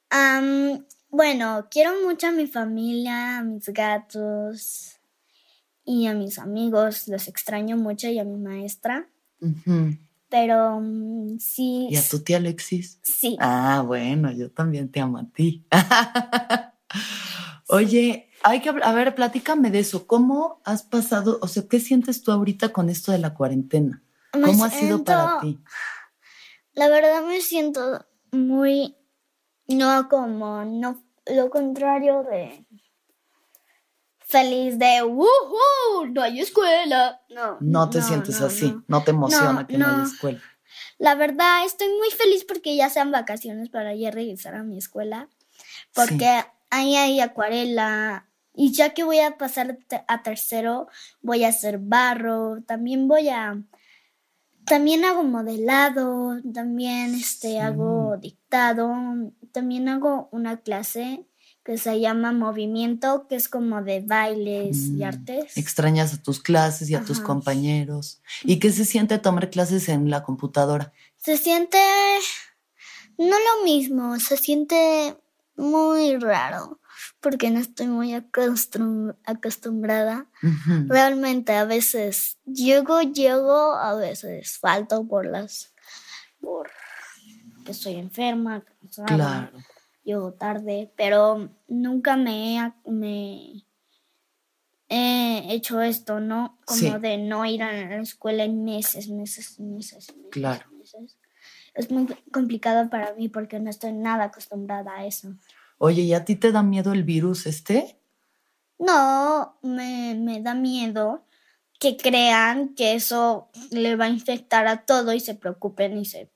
Am, 0.10 0.86
bueno, 1.10 1.68
quiero 1.70 1.92
mucho 2.06 2.28
a 2.28 2.32
mi 2.32 2.48
familia, 2.48 3.40
a 3.40 3.44
mis 3.44 3.68
gatos 3.70 4.98
y 5.84 6.08
a 6.08 6.14
mis 6.14 6.40
amigos. 6.40 7.08
Los 7.08 7.28
extraño 7.28 7.78
mucho 7.78 8.08
y 8.10 8.20
a 8.20 8.24
mi 8.24 8.38
maestra. 8.38 9.10
Pero 10.30 10.80
mm, 10.82 11.40
sí. 11.40 11.88
¿Y 11.92 11.98
a 11.98 12.08
tu 12.08 12.20
tía 12.20 12.38
Alexis? 12.38 13.00
Sí. 13.04 13.38
Ah, 13.40 13.84
bueno, 13.86 14.32
yo 14.32 14.52
también 14.52 14.90
te 14.90 15.00
amo 15.00 15.18
a 15.18 15.26
ti. 15.26 15.66
Oye, 17.68 18.25
hay 18.46 18.62
que 18.62 18.70
a 18.70 18.92
ver, 18.94 19.16
platícame 19.16 19.72
de 19.72 19.80
eso. 19.80 20.06
¿Cómo 20.06 20.62
has 20.66 20.84
pasado? 20.84 21.40
O 21.42 21.48
sea, 21.48 21.64
¿qué 21.68 21.80
sientes 21.80 22.22
tú 22.22 22.32
ahorita 22.32 22.70
con 22.70 22.90
esto 22.90 23.12
de 23.12 23.18
la 23.18 23.34
cuarentena? 23.34 24.04
Me 24.36 24.44
¿Cómo 24.44 24.66
ha 24.66 24.70
sido 24.70 25.04
para 25.04 25.40
ti? 25.42 25.60
La 26.74 26.88
verdad 26.88 27.24
me 27.24 27.42
siento 27.42 28.06
muy. 28.32 28.96
No 29.68 30.08
como. 30.10 30.64
No, 30.64 31.04
lo 31.26 31.50
contrario 31.50 32.22
de. 32.22 32.68
Feliz 34.20 34.78
de. 34.78 35.02
¡Woohoo! 35.02 36.06
No 36.12 36.22
hay 36.22 36.42
escuela. 36.42 37.24
No. 37.30 37.58
No 37.62 37.90
te 37.90 38.04
sientes 38.04 38.40
no, 38.40 38.46
así, 38.46 38.72
no. 38.72 38.84
no, 38.88 39.04
te 39.04 39.10
emociona 39.10 39.66
que 39.66 39.80
no, 39.80 39.88
haya 39.88 39.98
no. 39.98 40.04
escuela. 40.04 40.42
La 41.00 41.16
verdad, 41.16 41.66
estoy 41.66 41.88
muy 41.88 42.12
feliz 42.12 42.46
porque 42.46 42.76
ya 42.76 42.92
sean 42.92 43.12
vacaciones 43.12 43.70
para 43.70 43.96
ya 43.96 44.12
regresar 44.12 44.54
a 44.54 44.62
mi 44.62 44.78
escuela. 44.78 45.30
Porque 45.96 46.44
ahí 46.70 46.96
hay 46.96 47.22
acuarela. 47.22 48.30
Y 48.56 48.72
ya 48.72 48.94
que 48.94 49.04
voy 49.04 49.20
a 49.20 49.38
pasar 49.38 49.78
a 50.08 50.24
tercero, 50.24 50.88
voy 51.22 51.44
a 51.44 51.50
hacer 51.50 51.78
barro. 51.80 52.62
También 52.66 53.08
voy 53.08 53.30
a. 53.30 53.62
También 54.66 55.06
hago 55.06 55.24
modelado. 55.24 56.38
También 56.54 57.14
este, 57.16 57.50
Sí. 57.52 57.58
hago 57.58 58.18
dictado. 58.18 58.94
También 59.52 59.90
hago 59.90 60.30
una 60.32 60.58
clase 60.62 61.26
que 61.64 61.78
se 61.80 62.00
llama 62.00 62.32
movimiento, 62.32 63.28
que 63.28 63.36
es 63.36 63.50
como 63.50 63.82
de 63.82 64.00
bailes 64.02 64.86
y 64.86 65.00
Mm, 65.00 65.04
artes. 65.04 65.58
Extrañas 65.58 66.14
a 66.14 66.22
tus 66.22 66.40
clases 66.40 66.90
y 66.92 66.96
a 66.96 67.04
tus 67.04 67.20
compañeros. 67.20 68.22
¿Y 68.44 68.60
qué 68.60 68.72
se 68.72 68.86
siente 68.86 69.18
tomar 69.18 69.50
clases 69.50 69.90
en 69.90 70.10
la 70.12 70.22
computadora? 70.22 70.94
Se 71.18 71.38
siente 71.38 71.78
no 73.18 73.36
lo 73.38 73.64
mismo, 73.66 74.20
se 74.20 74.38
siente 74.38 75.18
muy 75.56 76.18
raro 76.18 76.80
porque 77.20 77.50
no 77.52 77.60
estoy 77.60 77.88
muy 77.88 78.14
acostum- 78.14 79.16
acostumbrada. 79.26 80.28
Realmente 80.88 81.54
a 81.54 81.66
veces 81.66 82.38
llego, 82.46 83.02
llego, 83.02 83.74
a 83.76 83.96
veces 83.96 84.58
falto 84.60 85.06
por 85.08 85.26
las 85.26 85.74
por 86.42 86.70
que 87.66 87.72
estoy 87.72 87.96
enferma, 87.96 88.64
cansada, 88.64 89.08
Claro. 89.16 89.58
llego 90.04 90.34
tarde, 90.34 90.92
pero 90.96 91.50
nunca 91.68 92.16
me 92.16 92.56
he, 92.56 92.60
ac- 92.60 92.76
me 92.86 93.66
he 94.88 95.54
hecho 95.54 95.82
esto, 95.82 96.20
¿no? 96.20 96.60
Como 96.66 96.80
Sí. 96.80 96.94
de 97.02 97.18
no 97.18 97.46
ir 97.46 97.64
a 97.64 97.72
la 97.74 98.02
escuela 98.02 98.44
en 98.44 98.64
meses, 98.64 99.10
meses, 99.10 99.60
meses, 99.60 100.14
meses. 100.16 100.30
Claro. 100.32 100.70
meses. 100.78 101.18
Es 101.74 101.90
muy 101.92 102.06
complicado 102.32 102.90
para 102.90 103.14
mí 103.16 103.28
porque 103.28 103.60
no 103.60 103.70
estoy 103.70 103.92
nada 103.94 104.26
acostumbrada 104.26 104.92
a 104.98 105.06
eso. 105.08 105.34
Oye, 105.78 106.04
¿y 106.04 106.14
a 106.14 106.26
ti 106.26 106.36
te 106.36 106.52
da 106.52 106.64
miedo 106.64 106.94
el 106.94 107.04
virus 107.04 107.46
este? 107.46 108.00
No, 108.78 109.58
me, 109.62 110.16
me 110.16 110.42
da 110.42 110.54
miedo 110.54 111.26
que 111.80 111.98
crean 111.98 112.76
que 112.76 112.94
eso 112.94 113.50
le 113.72 113.96
va 113.96 114.06
a 114.06 114.10
infectar 114.10 114.68
a 114.68 114.86
todo 114.86 115.14
y 115.14 115.20
se 115.20 115.36
preocupen 115.36 115.98
y 115.98 116.06
se 116.06 116.32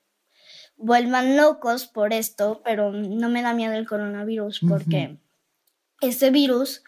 vuelvan 0.76 1.36
locos 1.36 1.86
por 1.86 2.12
esto, 2.12 2.62
pero 2.64 2.92
no 2.92 3.28
me 3.28 3.42
da 3.42 3.54
miedo 3.54 3.74
el 3.74 3.86
coronavirus 3.86 4.60
porque 4.66 5.18
ese 6.00 6.30
virus 6.30 6.82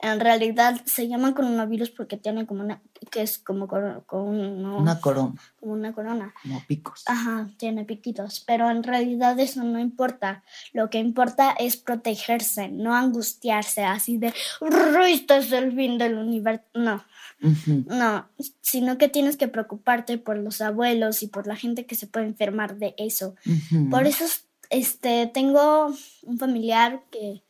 en 0.00 0.20
realidad 0.20 0.80
se 0.84 1.08
llama 1.08 1.34
coronavirus 1.34 1.90
porque 1.90 2.16
tiene 2.16 2.46
como 2.46 2.62
una 2.62 2.80
que 3.10 3.22
es 3.22 3.38
como 3.38 3.66
coro- 3.68 4.04
no, 4.12 4.78
Una 4.78 5.00
corona, 5.00 5.34
como 5.58 5.72
una 5.72 5.92
corona. 5.92 6.34
como 6.42 6.62
picos. 6.66 7.02
Ajá, 7.06 7.48
tiene 7.56 7.84
piquitos, 7.84 8.42
pero 8.46 8.70
en 8.70 8.82
realidad 8.82 9.38
eso 9.40 9.62
no 9.64 9.78
importa. 9.80 10.42
Lo 10.72 10.88
que 10.90 10.98
importa 10.98 11.50
es 11.58 11.76
protegerse, 11.76 12.68
no 12.68 12.94
angustiarse 12.94 13.84
así 13.84 14.18
de 14.18 14.32
esto 15.08 15.34
es 15.34 15.50
el 15.52 15.74
fin 15.74 15.98
del 15.98 16.16
universo. 16.18 16.64
No, 16.74 17.04
no, 17.86 18.28
sino 18.60 18.98
que 18.98 19.08
tienes 19.08 19.36
que 19.36 19.48
preocuparte 19.48 20.18
por 20.18 20.36
los 20.38 20.60
abuelos 20.60 21.22
y 21.22 21.28
por 21.28 21.46
la 21.46 21.56
gente 21.56 21.86
que 21.86 21.94
se 21.94 22.06
puede 22.06 22.26
enfermar 22.26 22.76
de 22.76 22.94
eso. 22.98 23.34
Por 23.90 24.06
eso, 24.06 24.24
este, 24.70 25.26
tengo 25.32 25.92
un 26.22 26.38
familiar 26.38 27.02
que 27.10 27.42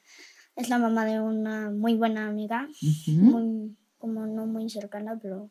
es 0.58 0.68
la 0.68 0.78
mamá 0.78 1.04
de 1.04 1.20
una 1.20 1.70
muy 1.70 1.94
buena 1.94 2.26
amiga, 2.26 2.68
muy, 3.06 3.76
como 3.96 4.26
no 4.26 4.44
muy 4.44 4.68
cercana, 4.68 5.16
pero 5.22 5.50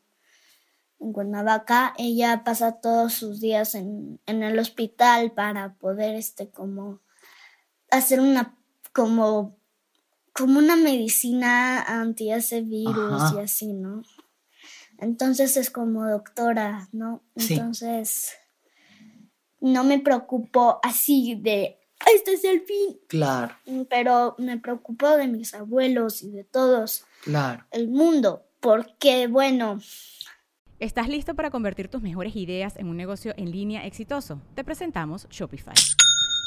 en 1.00 1.14
Cuernavaca. 1.14 1.94
Ella 1.96 2.44
pasa 2.44 2.80
todos 2.80 3.14
sus 3.14 3.40
días 3.40 3.74
en, 3.74 4.20
en 4.26 4.42
el 4.42 4.58
hospital 4.58 5.32
para 5.32 5.72
poder, 5.74 6.14
este, 6.14 6.50
como, 6.50 7.00
hacer 7.90 8.20
una, 8.20 8.54
como, 8.92 9.56
como 10.34 10.58
una 10.58 10.76
medicina 10.76 11.82
anti 11.82 12.30
ese 12.30 12.60
virus 12.60 13.22
Ajá. 13.22 13.34
y 13.36 13.44
así, 13.44 13.72
¿no? 13.72 14.02
Entonces 14.98 15.56
es 15.56 15.70
como 15.70 16.06
doctora, 16.06 16.90
¿no? 16.92 17.22
Sí. 17.34 17.54
Entonces 17.54 18.32
no 19.60 19.84
me 19.84 20.00
preocupo 20.00 20.80
así 20.82 21.34
de, 21.34 21.78
este 22.14 22.34
es 22.34 22.44
el 22.44 22.60
fin, 22.62 22.98
Claro, 23.08 23.54
pero 23.88 24.34
me 24.38 24.58
preocupo 24.58 25.08
de 25.16 25.26
mis 25.26 25.54
abuelos 25.54 26.22
y 26.22 26.30
de 26.30 26.44
todos 26.44 27.04
claro. 27.22 27.64
el 27.70 27.88
mundo, 27.88 28.44
porque 28.60 29.26
bueno, 29.26 29.80
¿Estás 30.80 31.08
listo 31.08 31.34
para 31.34 31.50
convertir 31.50 31.88
tus 31.88 32.02
mejores 32.02 32.36
ideas 32.36 32.76
en 32.76 32.86
un 32.86 32.96
negocio 32.96 33.34
en 33.36 33.50
línea 33.50 33.84
exitoso? 33.84 34.40
Te 34.54 34.62
presentamos 34.62 35.26
Shopify. 35.28 35.74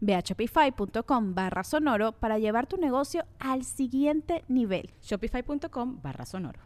Ve 0.00 0.14
a 0.14 0.20
shopify.com 0.20 1.34
barra 1.34 1.64
sonoro 1.64 2.12
para 2.12 2.38
llevar 2.38 2.66
tu 2.66 2.76
negocio 2.76 3.24
al 3.38 3.64
siguiente 3.64 4.44
nivel. 4.48 4.90
Shopify.com 5.02 6.00
barra 6.02 6.26
sonoro. 6.26 6.60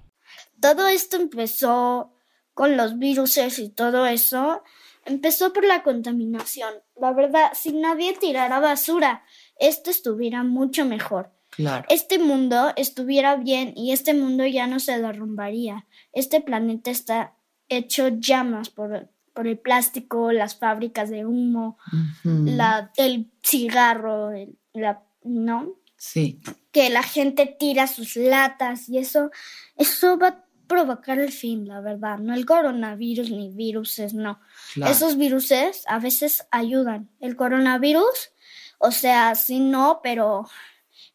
todo 0.60 0.86
esto 0.86 1.16
empezó 1.16 2.14
con 2.54 2.76
los 2.76 2.98
virus 2.98 3.36
y 3.58 3.68
todo 3.68 4.06
eso, 4.06 4.62
empezó 5.04 5.52
por 5.52 5.64
la 5.64 5.82
contaminación. 5.82 6.72
La 6.96 7.12
verdad, 7.12 7.50
si 7.54 7.72
nadie 7.72 8.14
tirara 8.14 8.60
basura, 8.60 9.24
esto 9.58 9.90
estuviera 9.90 10.44
mucho 10.44 10.84
mejor. 10.84 11.32
Claro. 11.50 11.84
Este 11.88 12.18
mundo 12.18 12.72
estuviera 12.76 13.36
bien 13.36 13.74
y 13.76 13.92
este 13.92 14.14
mundo 14.14 14.46
ya 14.46 14.66
no 14.66 14.80
se 14.80 15.00
derrumbaría. 15.00 15.86
Este 16.12 16.40
planeta 16.40 16.90
está 16.90 17.36
hecho 17.68 18.08
llamas 18.08 18.70
por, 18.70 19.08
por 19.34 19.46
el 19.46 19.58
plástico, 19.58 20.32
las 20.32 20.56
fábricas 20.56 21.10
de 21.10 21.26
humo, 21.26 21.76
la, 22.22 22.92
el 22.96 23.30
cigarro, 23.42 24.30
el- 24.32 24.56
la, 24.72 25.02
¿no? 25.22 25.74
Sí, 25.96 26.40
que 26.70 26.90
la 26.90 27.02
gente 27.02 27.46
tira 27.58 27.86
sus 27.86 28.16
latas 28.16 28.88
y 28.88 28.98
eso, 28.98 29.30
eso 29.76 30.18
va 30.18 30.28
a 30.28 30.44
provocar 30.66 31.18
el 31.18 31.30
fin, 31.32 31.66
la 31.68 31.80
verdad. 31.80 32.18
No 32.18 32.34
el 32.34 32.44
coronavirus 32.46 33.30
ni 33.30 33.50
viruses, 33.50 34.12
no. 34.14 34.40
claro. 34.74 34.92
Esos 34.92 35.16
viruses 35.16 35.84
a 35.86 35.98
veces 35.98 36.46
ayudan. 36.50 37.10
El 37.20 37.36
coronavirus, 37.36 38.30
o 38.78 38.90
sea, 38.90 39.34
sí, 39.34 39.60
no, 39.60 40.00
pero, 40.02 40.48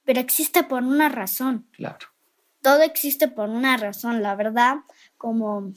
pero 0.05 0.19
existe 0.19 0.63
por 0.63 0.83
una 0.83 1.09
razón. 1.09 1.67
Claro. 1.73 2.07
Todo 2.61 2.81
existe 2.81 3.27
por 3.27 3.49
una 3.49 3.77
razón, 3.77 4.21
la 4.21 4.35
verdad. 4.35 4.77
Como 5.17 5.71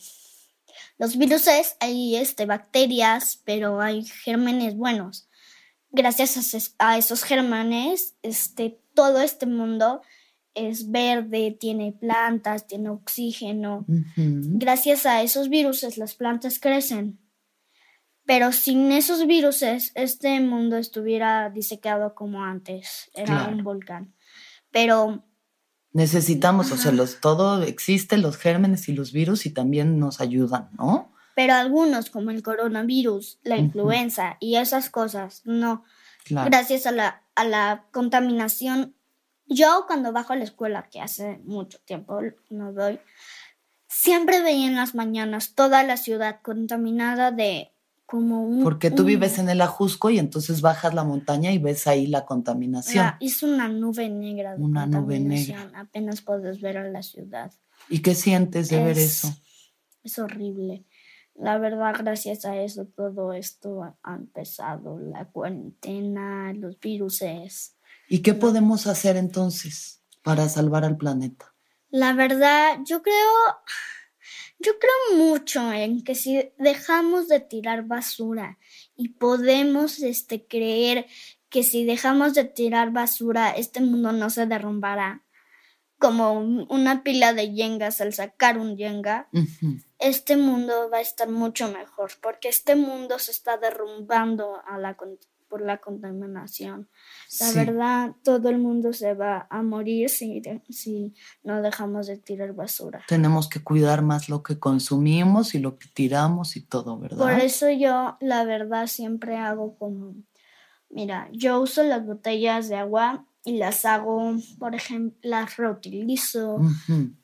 los 1.02 1.16
viruses, 1.16 1.76
hay 1.80 2.14
este, 2.14 2.46
bacterias, 2.46 3.42
pero 3.44 3.80
hay 3.80 4.04
gérmenes 4.04 4.76
buenos. 4.76 5.28
Gracias 5.90 6.74
a, 6.78 6.96
esos 6.96 7.24
gérmenes, 7.24 8.14
este, 8.22 8.78
todo 8.94 9.20
este 9.20 9.46
mundo 9.46 10.02
es 10.54 10.92
verde, 10.92 11.56
tiene 11.58 11.90
plantas, 11.90 12.68
tiene 12.68 12.90
oxígeno. 12.90 13.84
Gracias 14.16 15.04
a 15.04 15.22
esos 15.22 15.48
viruses 15.48 15.98
las 15.98 16.14
plantas 16.14 16.60
crecen. 16.60 17.18
Pero 18.24 18.52
sin 18.52 18.92
esos 18.92 19.26
viruses, 19.26 19.90
este 19.96 20.38
mundo 20.38 20.76
estuviera 20.76 21.50
disecado 21.50 22.14
como 22.14 22.44
antes. 22.44 23.10
Era 23.12 23.38
Claro. 23.38 23.56
un 23.56 23.64
volcán. 23.64 24.14
Pero 24.70 25.24
Necesitamos, 25.92 26.72
o 26.72 26.76
sea, 26.76 26.92
los, 26.92 27.20
todo 27.20 27.62
existe, 27.62 28.16
los 28.16 28.38
gérmenes 28.38 28.88
y 28.88 28.92
los 28.92 29.12
virus 29.12 29.44
y 29.44 29.50
también 29.50 29.98
nos 29.98 30.20
ayudan, 30.20 30.70
¿no? 30.78 31.12
Pero 31.34 31.54
algunos, 31.54 32.10
como 32.10 32.30
el 32.30 32.42
coronavirus, 32.42 33.38
la 33.42 33.56
influenza 33.56 34.36
y 34.40 34.56
esas 34.56 34.90
cosas, 34.90 35.42
no. 35.44 35.84
Claro. 36.24 36.50
Gracias 36.50 36.86
a 36.86 36.92
la, 36.92 37.22
a 37.34 37.44
la 37.44 37.86
contaminación. 37.90 38.94
Yo 39.46 39.84
cuando 39.86 40.12
bajo 40.12 40.32
a 40.32 40.36
la 40.36 40.44
escuela, 40.44 40.88
que 40.90 41.00
hace 41.00 41.40
mucho 41.44 41.78
tiempo 41.84 42.20
no 42.48 42.72
voy, 42.72 43.00
siempre 43.88 44.40
veía 44.40 44.66
en 44.66 44.76
las 44.76 44.94
mañanas 44.94 45.54
toda 45.54 45.82
la 45.82 45.96
ciudad 45.96 46.40
contaminada 46.42 47.30
de 47.30 47.71
como 48.12 48.42
un... 48.44 48.62
Porque 48.62 48.90
tú 48.90 49.02
un- 49.02 49.08
vives 49.08 49.38
en 49.38 49.48
el 49.48 49.62
Ajusco 49.62 50.10
y 50.10 50.18
entonces 50.18 50.60
bajas 50.60 50.92
la 50.92 51.02
montaña 51.02 51.50
y 51.50 51.56
ves 51.58 51.86
ahí 51.86 52.06
la 52.06 52.26
contaminación. 52.26 53.04
la- 53.06 53.16
es 53.22 53.42
una 53.42 53.68
nube 53.68 54.10
negra 54.10 54.54
de 54.54 54.62
Una 54.62 54.84
nube 54.84 55.16
contaminación. 55.16 55.74
Apenas 55.74 56.20
puedes 56.20 56.60
ver 56.60 56.76
a 56.76 56.88
la 56.90 57.02
ciudad. 57.02 57.50
¿Y 57.88 58.00
qué 58.02 58.14
sientes 58.14 58.68
de 58.68 58.84
ver 58.84 58.98
Es- 58.98 59.24
eso? 59.24 59.34
Es 60.04 60.18
horrible. 60.18 60.84
La 61.34 61.56
verdad, 61.56 61.94
gracias 61.98 62.44
a 62.44 62.54
eso 62.56 62.84
todo 62.84 63.32
esto 63.32 63.82
ha, 63.82 63.96
ha 64.02 64.14
empezado. 64.16 64.98
La 64.98 65.24
cuarentena, 65.24 66.52
los 66.52 66.78
viruses. 66.78 67.76
¿Y 68.10 68.18
qué 68.18 68.34
podemos 68.34 68.86
hacer 68.86 69.16
entonces 69.16 70.02
para 70.22 70.50
salvar 70.50 70.84
al 70.84 70.98
planeta? 70.98 71.54
La 71.90 72.12
verdad, 72.12 72.78
yo 72.84 73.00
creo, 73.02 73.14
yo 74.58 74.72
creo 74.78 75.18
mucho 75.18 75.72
en 75.72 76.02
que 76.04 76.14
si 76.14 76.50
dejamos 76.58 77.28
de 77.28 77.40
tirar 77.40 77.84
basura 77.84 78.58
y 78.96 79.10
podemos 79.10 80.00
este, 80.00 80.46
creer 80.46 81.06
que 81.48 81.62
si 81.62 81.84
dejamos 81.84 82.34
de 82.34 82.44
tirar 82.44 82.92
basura, 82.92 83.50
este 83.50 83.80
mundo 83.80 84.12
no 84.12 84.30
se 84.30 84.46
derrumbará. 84.46 85.22
Como 85.98 86.32
un- 86.32 86.66
una 86.70 87.02
pila 87.04 87.32
de 87.32 87.52
yengas 87.54 88.00
al 88.00 88.12
sacar 88.12 88.58
un 88.58 88.76
yenga, 88.76 89.28
este 89.98 90.36
mundo 90.36 90.90
va 90.90 90.98
a 90.98 91.00
estar 91.00 91.28
mucho 91.28 91.68
mejor, 91.70 92.10
porque 92.20 92.48
este 92.48 92.74
mundo 92.74 93.18
se 93.20 93.30
está 93.30 93.56
derrumbando 93.56 94.60
a 94.66 94.78
la, 94.78 94.96
por 95.52 95.60
la 95.60 95.76
contaminación. 95.76 96.88
La 97.40 97.46
Sí. 97.48 97.58
verdad, 97.58 98.12
todo 98.24 98.48
el 98.48 98.56
mundo 98.56 98.94
se 98.94 99.12
va 99.12 99.46
a 99.50 99.60
morir 99.62 100.08
si, 100.08 100.40
si 100.70 101.12
no 101.44 101.60
dejamos 101.60 102.06
de 102.06 102.16
tirar 102.16 102.54
basura. 102.54 103.02
Tenemos 103.06 103.50
que 103.50 103.62
cuidar 103.62 104.00
más 104.00 104.30
lo 104.30 104.42
que 104.42 104.58
consumimos 104.58 105.54
y 105.54 105.58
lo 105.58 105.76
que 105.76 105.88
tiramos 105.92 106.56
y 106.56 106.62
todo, 106.62 106.98
¿verdad? 106.98 107.18
Por 107.18 107.32
eso 107.32 107.70
yo, 107.70 108.16
la 108.20 108.44
verdad, 108.44 108.86
siempre 108.86 109.36
hago 109.36 109.76
como, 109.76 110.14
mira, 110.88 111.28
yo 111.32 111.60
uso 111.60 111.82
las 111.82 112.06
botellas 112.06 112.70
de 112.70 112.76
agua 112.76 113.26
y 113.44 113.58
las 113.58 113.84
hago, 113.84 114.36
por 114.58 114.74
ejemplo, 114.74 115.18
las 115.22 115.58
reutilizo, 115.58 116.60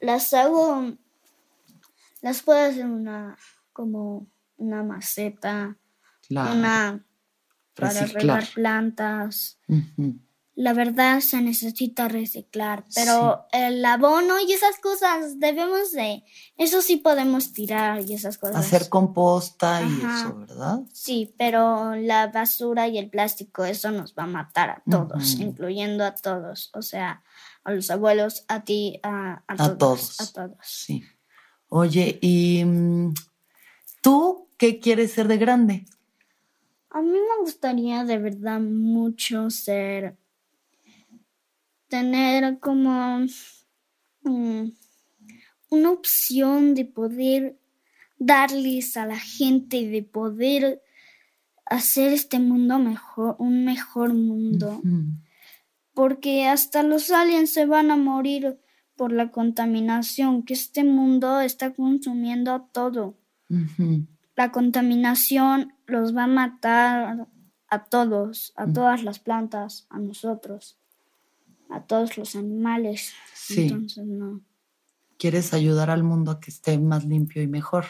las 0.00 0.34
hago, 0.34 0.92
las 2.20 2.42
puedo 2.42 2.60
hacer 2.60 2.84
una, 2.84 3.38
como 3.72 4.26
una 4.58 4.82
maceta, 4.82 5.78
Claro. 6.28 6.52
una 6.58 7.02
para 7.78 7.92
Reciclar. 8.00 8.22
regar 8.40 8.48
plantas. 8.54 9.58
La 10.54 10.72
verdad 10.72 11.20
se 11.20 11.40
necesita 11.40 12.08
reciclar, 12.08 12.84
pero 12.92 13.46
el 13.52 13.84
abono 13.84 14.40
y 14.40 14.52
esas 14.52 14.76
cosas 14.80 15.38
debemos 15.38 15.92
de, 15.92 16.24
eso 16.56 16.82
sí 16.82 16.96
podemos 16.96 17.52
tirar 17.52 18.02
y 18.02 18.14
esas 18.14 18.38
cosas. 18.38 18.56
Hacer 18.56 18.88
composta 18.88 19.82
y 19.82 19.98
eso, 19.98 20.36
¿verdad? 20.36 20.80
Sí, 20.92 21.32
pero 21.38 21.94
la 21.94 22.26
basura 22.26 22.88
y 22.88 22.98
el 22.98 23.08
plástico, 23.08 23.64
eso 23.64 23.92
nos 23.92 24.14
va 24.14 24.24
a 24.24 24.26
matar 24.26 24.70
a 24.70 24.82
todos, 24.90 25.34
incluyendo 25.38 26.04
a 26.04 26.16
todos, 26.16 26.70
o 26.74 26.82
sea, 26.82 27.22
a 27.62 27.70
los 27.72 27.88
abuelos, 27.92 28.44
a 28.48 28.64
ti, 28.64 28.98
a, 29.04 29.44
a 29.46 29.52
A 29.52 29.56
todos, 29.78 30.16
todos. 30.16 30.20
a 30.20 30.32
todos. 30.32 30.56
Sí. 30.64 31.04
Oye, 31.68 32.18
¿y 32.20 32.64
mm, 32.64 33.14
tú 34.02 34.48
qué 34.56 34.80
quieres 34.80 35.12
ser 35.12 35.28
de 35.28 35.36
grande? 35.38 35.86
A 36.98 37.00
mí 37.00 37.12
me 37.12 37.42
gustaría 37.44 38.02
de 38.04 38.18
verdad 38.18 38.58
mucho 38.58 39.50
ser, 39.50 40.16
tener 41.86 42.58
como 42.58 43.20
mm, 44.22 44.64
una 45.70 45.90
opción 45.92 46.74
de 46.74 46.84
poder 46.86 47.56
darles 48.18 48.96
a 48.96 49.06
la 49.06 49.16
gente, 49.16 49.88
de 49.88 50.02
poder 50.02 50.82
hacer 51.66 52.12
este 52.12 52.40
mundo 52.40 52.80
mejor, 52.80 53.36
un 53.38 53.64
mejor 53.64 54.12
mundo. 54.12 54.82
Porque 55.94 56.48
hasta 56.48 56.82
los 56.82 57.12
aliens 57.12 57.52
se 57.52 57.64
van 57.64 57.92
a 57.92 57.96
morir 57.96 58.58
por 58.96 59.12
la 59.12 59.30
contaminación, 59.30 60.42
que 60.42 60.54
este 60.54 60.82
mundo 60.82 61.38
está 61.38 61.72
consumiendo 61.72 62.60
todo. 62.72 63.16
La 64.38 64.52
contaminación 64.52 65.72
los 65.88 66.16
va 66.16 66.22
a 66.22 66.28
matar 66.28 67.26
a 67.66 67.84
todos, 67.86 68.52
a 68.54 68.68
todas 68.68 69.02
las 69.02 69.18
plantas, 69.18 69.88
a 69.90 69.98
nosotros, 69.98 70.78
a 71.68 71.82
todos 71.82 72.16
los 72.16 72.36
animales. 72.36 73.14
Sí. 73.34 73.62
Entonces, 73.62 74.06
no. 74.06 74.40
Quieres 75.18 75.52
ayudar 75.54 75.90
al 75.90 76.04
mundo 76.04 76.30
a 76.30 76.38
que 76.38 76.52
esté 76.52 76.78
más 76.78 77.04
limpio 77.04 77.42
y 77.42 77.48
mejor. 77.48 77.86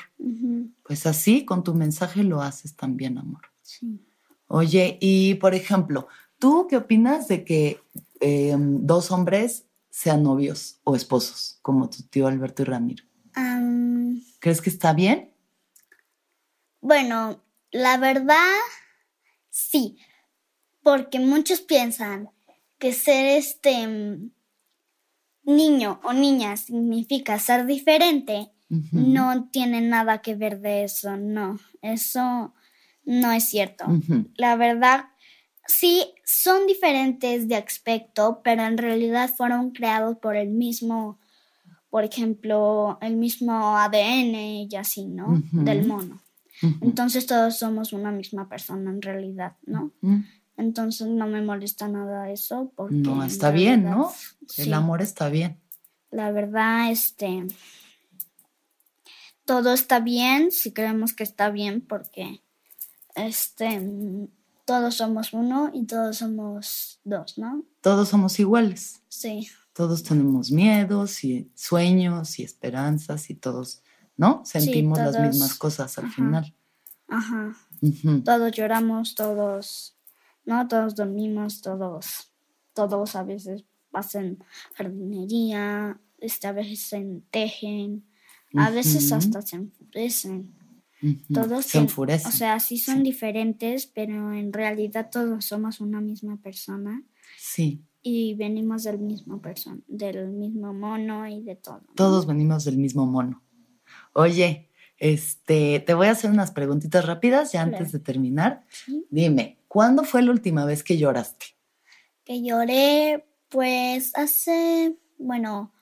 Pues 0.85 1.05
así, 1.05 1.45
con 1.45 1.63
tu 1.63 1.75
mensaje 1.75 2.25
lo 2.25 2.41
haces 2.41 2.75
también, 2.75 3.19
amor. 3.19 3.43
sí. 3.61 4.01
Oye, 4.47 4.97
y 5.03 5.35
por 5.35 5.55
ejemplo, 5.55 6.09
¿tú 6.39 6.67
qué 6.71 6.79
opinas 6.79 7.29
de 7.29 7.45
que 7.45 7.83
eh, 8.21 8.57
dos 8.59 9.11
hombres 9.11 9.67
sean 9.91 10.23
novios 10.23 10.81
o 10.85 10.97
esposos, 10.97 11.59
como 11.61 11.91
tu 11.91 12.05
tío 12.05 12.27
Alberto 12.27 12.63
y 12.63 12.65
Ramiro? 12.65 13.05
Am, 13.35 14.23
¿Crees 14.41 14.63
que 14.63 14.71
está 14.71 14.95
bien? 14.95 15.35
Bueno, 16.81 17.43
la 17.71 17.99
verdad, 17.99 18.55
sí, 19.51 19.99
porque 20.83 21.21
muchos 21.21 21.61
piensan 21.61 22.31
que 22.79 22.93
ser 22.93 23.27
este 23.27 23.87
mm, 23.87 24.31
niño 25.43 26.01
o 26.05 26.13
niña 26.13 26.57
significa 26.57 27.39
ser 27.39 27.67
diferente. 27.67 28.53
No 28.93 29.49
tiene 29.51 29.81
nada 29.81 30.21
que 30.21 30.35
ver 30.35 30.61
de 30.61 30.85
eso, 30.85 31.17
no, 31.17 31.59
eso 31.81 32.53
no 33.05 33.33
es 33.33 33.49
cierto. 33.49 33.87
La 34.37 34.57
verdad, 34.57 35.07
sí, 35.67 36.13
son 36.27 36.67
diferentes 36.67 37.49
de 37.49 37.57
aspecto, 37.57 38.43
pero 38.45 38.65
en 38.65 38.77
realidad 38.77 39.31
fueron 39.35 39.71
creados 39.71 40.19
por 40.19 40.37
el 40.37 40.51
mismo, 40.51 41.19
por 41.89 42.05
ejemplo, 42.05 42.99
el 43.01 43.17
mismo 43.17 43.79
ADN 43.79 44.69
y 44.71 44.77
así, 44.77 45.07
¿no? 45.07 45.43
Del 45.53 45.87
mono. 45.87 46.21
Entonces 46.81 47.27
todos 47.27 47.59
somos 47.59 47.93
una 47.93 48.11
misma 48.11 48.49
persona 48.49 48.91
en 48.91 49.03
realidad, 49.03 49.57
¿no? 49.65 49.93
Entonces 50.57 51.07
no 51.07 51.27
me 51.27 51.41
molesta 51.43 51.87
nada 51.89 52.31
eso 52.31 52.73
porque 52.75 52.97
No, 52.97 53.23
está 53.23 53.51
bien, 53.51 53.83
realidad, 53.85 53.97
¿no? 53.99 54.13
sí, 54.49 54.63
El 54.63 54.75
amor 54.75 55.03
está 55.03 55.29
bien. 55.29 55.61
La 56.11 56.33
verdad, 56.33 56.91
este, 56.91 57.47
todo 59.45 59.73
está 59.73 60.01
bien 60.01 60.51
si 60.51 60.73
creemos 60.73 61.13
que 61.13 61.23
está 61.23 61.51
bien 61.51 61.81
porque, 61.81 62.43
este, 63.15 63.81
todos 64.65 64.97
somos 64.97 65.33
uno 65.33 65.71
y 65.73 65.85
todos 65.87 66.19
somos 66.19 67.01
dos, 67.05 67.39
¿no? 67.39 67.65
Todos 67.81 68.09
somos 68.09 68.39
iguales. 68.39 69.01
Sí, 69.09 69.49
Todos 69.73 70.03
tenemos 70.03 70.51
miedos 70.51 71.25
y 71.25 71.51
sueños 71.55 72.39
y 72.39 72.43
esperanzas 72.43 73.31
y 73.31 73.35
todos, 73.35 73.81
¿no? 74.19 74.43
Sentimos 74.45 74.99
las 74.99 75.13
todos. 75.17 75.27
mismas 75.29 75.55
cosas 75.55 75.97
al 75.99 76.05
Ajá. 76.07 76.15
final. 76.15 76.55
ajá. 77.09 77.57
Todos 78.25 78.53
lloramos, 78.53 79.15
todos, 79.15 79.97
¿no? 80.45 80.69
Todos 80.69 80.95
dormimos, 80.95 81.63
todos, 81.63 82.31
todos 82.75 83.17
a 83.17 83.23
veces 83.23 83.65
hacen 83.93 84.45
jardinería, 84.75 85.99
este, 86.19 86.47
a 86.49 86.53
veces 86.53 86.81
se 86.83 87.23
tejen, 87.31 88.05
a 88.57 88.71
veces 88.71 89.11
hasta 89.13 89.41
se 89.43 89.57
enfurecen. 89.57 90.55
Todos 91.33 91.65
se 91.67 91.79
enfurecen. 91.79 92.29
O 92.29 92.33
sea, 92.33 92.59
sí 92.59 92.77
son 92.79 92.97
Sí. 92.97 93.03
diferentes, 93.05 93.87
pero 93.87 94.33
en 94.33 94.53
realidad 94.53 95.09
todos 95.13 95.45
somos 95.45 95.81
una 95.81 96.01
misma 96.01 96.37
persona 96.39 97.05
sí, 97.39 97.85
y 98.03 98.35
venimos 98.35 98.83
del 98.83 98.99
mismo 98.99 99.41
persona, 99.41 99.81
del 99.87 100.29
mismo 100.31 100.75
mono 100.75 101.27
y 101.29 101.43
de 101.45 101.55
todo. 101.55 101.81
¿no? 101.87 101.95
todos 101.95 102.27
venimos 102.27 102.65
del 102.65 102.79
mismo 102.79 103.07
mono. 103.07 103.43
Oye, 104.19 104.69
este, 104.99 105.79
te 105.79 105.95
voy 105.95 106.09
a 106.09 106.11
hacer 106.11 106.33
unas 106.33 106.51
preguntitas 106.51 107.07
rápidas 107.07 107.53
ya 107.53 107.63
antes 107.63 107.93
de 107.93 108.01
terminar. 108.01 108.65
Sí. 108.69 109.07
Dime, 109.11 109.59
¿cuándo 109.69 110.03
fue 110.03 110.23
la 110.23 110.33
última 110.33 110.65
vez 110.65 110.83
que 110.83 110.99
lloraste? 110.99 111.47
Que 112.25 112.43
lloré, 112.43 113.25
pues 113.49 114.11
hace, 114.17 114.99
bueno, 115.19 115.73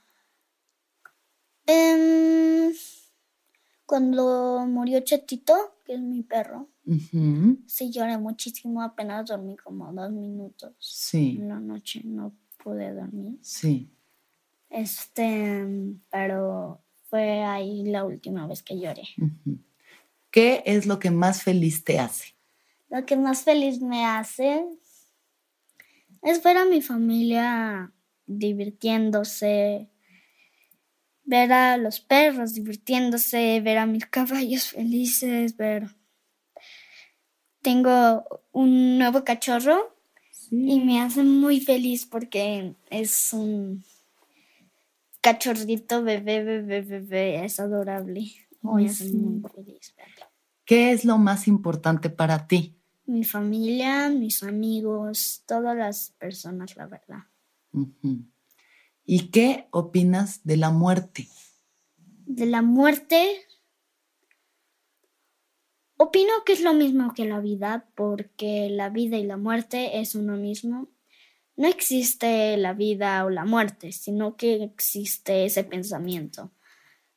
em, 1.66 2.75
cuando 3.87 4.66
murió 4.68 5.01
Chetito, 5.01 5.79
que 5.87 5.94
es 5.94 6.01
mi 6.03 6.22
perro, 6.22 6.68
sí 7.66 7.90
lloré 7.90 8.18
muchísimo, 8.18 8.83
apenas 8.83 9.31
dormí 9.31 9.57
como 9.57 9.90
dos 9.94 10.12
minutos 10.12 10.75
Sí, 10.79 11.38
en 11.40 11.49
la 11.49 11.59
noche, 11.59 12.03
no 12.05 12.37
pude 12.62 12.92
dormir. 12.92 13.38
sí. 13.40 13.90
Este, 14.68 15.64
pero 16.11 16.83
fue 17.09 17.42
ahí 17.42 17.85
la 17.85 18.05
última 18.05 18.47
vez 18.47 18.62
que 18.62 18.79
lloré. 18.79 19.09
¿Qué 20.31 20.62
es 20.66 20.87
lo 20.87 20.99
que 20.99 21.11
más 21.11 21.42
feliz 21.42 21.85
te 21.85 21.99
hace? 21.99 22.35
Lo 22.88 23.05
que 23.07 23.16
más 23.16 23.42
feliz 23.42 23.81
me 23.81 24.05
hace 24.05 24.64
es 26.23 26.42
ver 26.42 26.57
a 26.57 26.64
mi 26.64 26.83
familia 26.83 27.92
divirtiéndose, 28.27 29.88
ver 31.25 31.53
a 31.53 31.77
los 31.77 32.01
perros 32.01 32.55
divirtiéndose, 32.55 33.61
ver 33.61 33.79
a 33.79 33.87
mis 33.87 34.07
caballos 34.07 34.69
felices, 34.69 35.57
ver... 35.57 35.88
Tengo 37.62 38.25
un 38.53 38.97
nuevo 38.99 39.25
cachorro 39.25 39.97
y 40.53 40.79
me 40.79 41.01
hace 41.01 41.25
muy 41.25 41.61
feliz 41.61 42.07
porque 42.07 42.75
es 42.90 43.33
un 43.33 43.85
cachorrito 45.27 46.05
bebé, 46.05 46.45
bebé, 46.45 46.83
bebé, 46.83 47.45
es 47.45 47.59
adorable. 47.59 48.21
Sí. 48.21 48.39
muy 48.62 48.89
feliz. 48.89 49.95
¿Qué 50.65 50.93
es 50.93 51.05
lo 51.05 51.19
más 51.19 51.49
importante 51.49 52.11
para 52.11 52.47
ti? 52.47 52.77
Mi 53.07 53.25
familia, 53.25 54.09
mis 54.09 54.45
amigos, 54.45 55.43
todas 55.47 55.77
las 55.77 56.11
personas, 56.19 56.77
la 56.77 56.87
verdad. 56.87 57.25
¿Y 59.05 59.31
qué 59.31 59.67
opinas 59.73 60.43
de 60.45 60.59
la 60.59 60.71
muerte? 60.71 61.27
De 62.27 62.47
la 62.47 62.62
muerte, 62.62 63.37
opino 65.97 66.33
que 66.45 66.53
es 66.53 66.61
lo 66.61 66.73
mismo 66.73 67.15
que 67.15 67.25
la 67.25 67.41
vida, 67.41 67.89
porque 67.97 68.69
la 68.71 68.91
vida 68.91 69.17
y 69.17 69.25
la 69.25 69.37
muerte 69.37 69.99
es 70.01 70.15
uno 70.15 70.37
mismo. 70.37 70.89
No 71.57 71.69
existe 71.69 72.57
la 72.59 72.75
vida 72.75 73.25
o 73.25 73.31
la 73.31 73.45
muerte, 73.45 73.92
sino 73.92 74.37
que 74.37 74.62
existe 74.62 75.47
ese 75.47 75.64
pensamiento. 75.64 76.53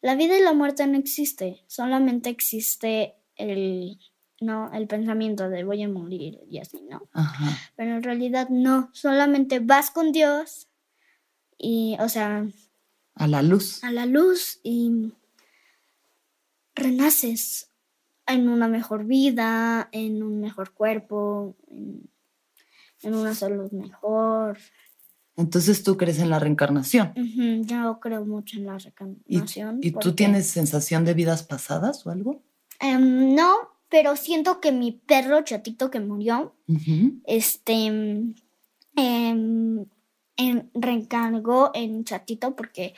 La 0.02 0.16
vida 0.16 0.38
y 0.38 0.42
la 0.42 0.54
muerte 0.54 0.88
no 0.88 0.98
existe, 0.98 1.62
solamente 1.68 2.30
existe 2.30 3.16
el, 3.36 4.00
no, 4.40 4.72
el 4.74 4.88
pensamiento 4.88 5.50
de 5.50 5.66
voy 5.66 5.84
a 5.84 5.90
morir 5.90 6.40
y 6.50 6.60
así, 6.60 6.82
¿no? 6.90 7.02
Ajá. 7.12 7.58
pero 7.76 7.96
en 7.96 8.04
realidad 8.04 8.48
no, 8.50 8.90
solamente 8.94 9.60
vas 9.60 9.92
con 9.92 10.14
Dios 10.14 10.70
y, 11.58 11.98
o 12.00 12.08
sea, 12.08 12.48
A 13.16 13.28
la 13.28 13.42
luz. 13.42 13.84
a 13.84 13.92
la 13.92 14.06
luz 14.06 14.62
y 14.64 15.12
renaces 16.76 17.70
en 18.26 18.48
una 18.48 18.70
mejor 18.70 19.04
vida, 19.04 19.90
en 19.92 20.24
un 20.24 20.40
mejor 20.40 20.72
cuerpo, 20.74 21.58
en, 21.70 22.10
en 23.04 23.16
una 23.16 23.34
salud 23.36 23.72
mejor. 23.72 24.58
Entonces 25.36 25.84
tú 25.84 25.96
crees 25.98 26.20
en 26.20 26.30
la 26.30 26.40
reencarnación. 26.40 27.14
Yo 27.66 28.00
creo 28.02 28.26
mucho 28.26 28.58
en 28.58 28.66
la 28.66 28.76
¿Y, 28.76 28.80
reencarnación. 28.80 29.80
y 29.82 29.92
tú 29.92 30.00
porque- 30.00 30.12
tienes 30.12 30.48
sensación 30.48 31.06
de 31.06 31.14
vidas 31.14 31.44
pasadas 31.44 32.06
o 32.06 32.10
algo? 32.12 32.42
Em, 32.82 33.34
no, 33.36 33.54
pero 33.90 34.16
siento 34.18 34.60
que 34.60 34.72
mi 34.72 34.92
perro 34.92 35.42
chatito 35.44 35.90
que 35.90 36.00
murió, 36.02 36.56
este, 37.26 37.74
em, 37.74 38.34
em, 40.38 40.70
reencargó 40.74 41.72
en 41.74 42.04
chatito 42.04 42.56
porque 42.56 42.94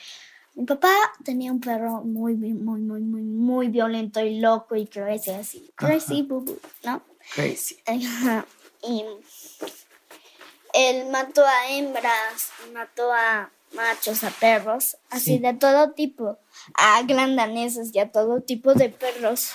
mi 0.56 0.66
papá 0.66 0.92
tenía 1.24 1.52
un 1.52 1.60
perro 1.62 2.04
muy, 2.04 2.36
muy, 2.36 2.54
muy, 2.54 3.02
muy, 3.02 3.22
muy, 3.22 3.68
violento 3.70 4.20
y 4.20 4.40
loco 4.40 4.76
y 4.76 4.86
crazy 4.88 5.30
así. 5.32 5.72
Crazy, 5.76 6.24
boo 6.24 6.42
boo, 6.42 6.58
¿no? 6.84 7.02
Crazy. 7.36 7.78
Y 8.84 9.04
él 10.74 11.10
mató 11.10 11.44
a 11.46 11.70
hembras, 11.70 12.52
mató 12.74 13.12
a 13.12 13.50
machos, 13.76 14.24
a 14.24 14.30
perros, 14.32 14.98
así 15.10 15.36
Sí. 15.36 15.40
de 15.40 15.54
todo 15.54 15.92
tipo, 15.92 16.38
a 16.76 17.02
glandaneses 17.04 17.94
y 17.96 18.00
a 18.00 18.12
todo 18.12 18.42
tipo 18.42 18.74
de 18.74 18.90
perros. 18.90 19.52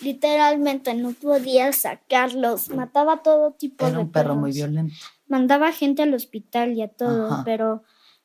Literalmente 0.00 0.92
no 0.94 1.12
podía 1.12 1.72
sacarlos, 1.72 2.68
mataba 2.70 3.14
a 3.14 3.22
todo 3.22 3.52
tipo 3.52 3.86
Era 3.86 3.96
de 3.98 4.02
un 4.02 4.10
perro 4.12 4.34
muy 4.34 4.50
perros. 4.52 4.54
violento. 4.72 4.94
Mandaba 5.28 5.72
gente 5.72 6.02
al 6.02 6.12
hospital 6.14 6.72
y 6.74 6.82
a 6.82 6.88
todo, 6.88 7.32
Ajá. 7.32 7.42
pero 7.44 7.84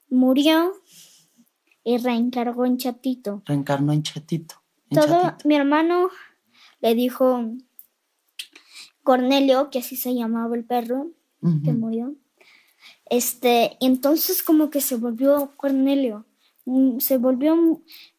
murió 0.09 0.73
y 1.83 1.97
reencargó 1.97 2.65
en 2.65 2.77
chatito. 2.77 3.43
Reencarnó 3.45 3.93
en 3.93 4.03
chatito. 4.03 4.55
en 4.89 4.99
Todo, 4.99 5.21
chatito. 5.21 5.47
mi 5.47 5.55
hermano 5.55 6.09
le 6.81 6.95
dijo 6.95 7.45
Cornelio, 9.03 9.69
que 9.69 9.79
así 9.79 9.95
se 9.95 10.13
llamaba 10.15 10.55
el 10.55 10.65
perro 10.65 11.07
que 11.63 11.71
murió. 11.73 12.15
Este, 13.09 13.77
y 13.79 13.85
entonces 13.85 14.43
como 14.43 14.69
que 14.69 14.81
se 14.81 14.95
volvió 14.95 15.51
Cornelio. 15.57 16.25
Mm, 16.65 16.99
Se 16.99 17.17
volvió, 17.17 17.53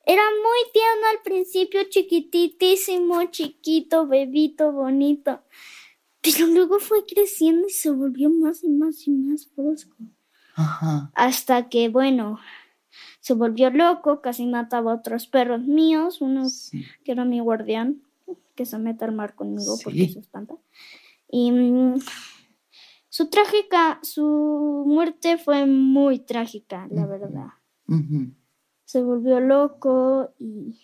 era 0.04 0.22
muy 0.22 0.72
tierno 0.72 1.06
al 1.12 1.22
principio, 1.22 1.80
chiquititísimo, 1.88 3.24
chiquito, 3.30 4.06
bebito, 4.06 4.72
bonito. 4.72 5.40
Pero 6.22 6.46
luego 6.46 6.78
fue 6.80 7.04
creciendo 7.06 7.66
y 7.68 7.70
se 7.70 7.90
volvió 7.90 8.28
más 8.30 8.62
y 8.64 8.68
más 8.68 9.06
y 9.06 9.10
más 9.12 9.48
brusco. 9.56 9.96
Ajá. 10.54 11.10
Hasta 11.14 11.68
que, 11.68 11.88
bueno, 11.88 12.38
se 13.20 13.34
volvió 13.34 13.70
loco, 13.70 14.20
casi 14.20 14.46
mataba 14.46 14.92
a 14.92 14.96
otros 14.96 15.26
perros 15.26 15.62
míos, 15.62 16.20
uno 16.20 16.48
Sí. 16.50 16.84
que 17.04 17.12
era 17.12 17.24
mi 17.24 17.40
guardián, 17.40 18.02
que 18.56 18.66
se 18.66 18.78
mete 18.78 19.04
al 19.04 19.12
mar 19.12 19.34
conmigo 19.34 19.78
porque 19.82 20.08
se 20.08 20.18
espanta. 20.18 20.56
Y 21.30 21.52
mm, 21.52 22.00
su 23.10 23.28
trágica, 23.28 23.98
su 24.02 24.84
muerte 24.86 25.36
fue 25.36 25.66
muy 25.66 26.20
trágica, 26.20 26.88
la 26.90 27.04
verdad. 27.06 27.48
Se 28.84 29.02
volvió 29.02 29.40
loco 29.40 30.32
y 30.38 30.78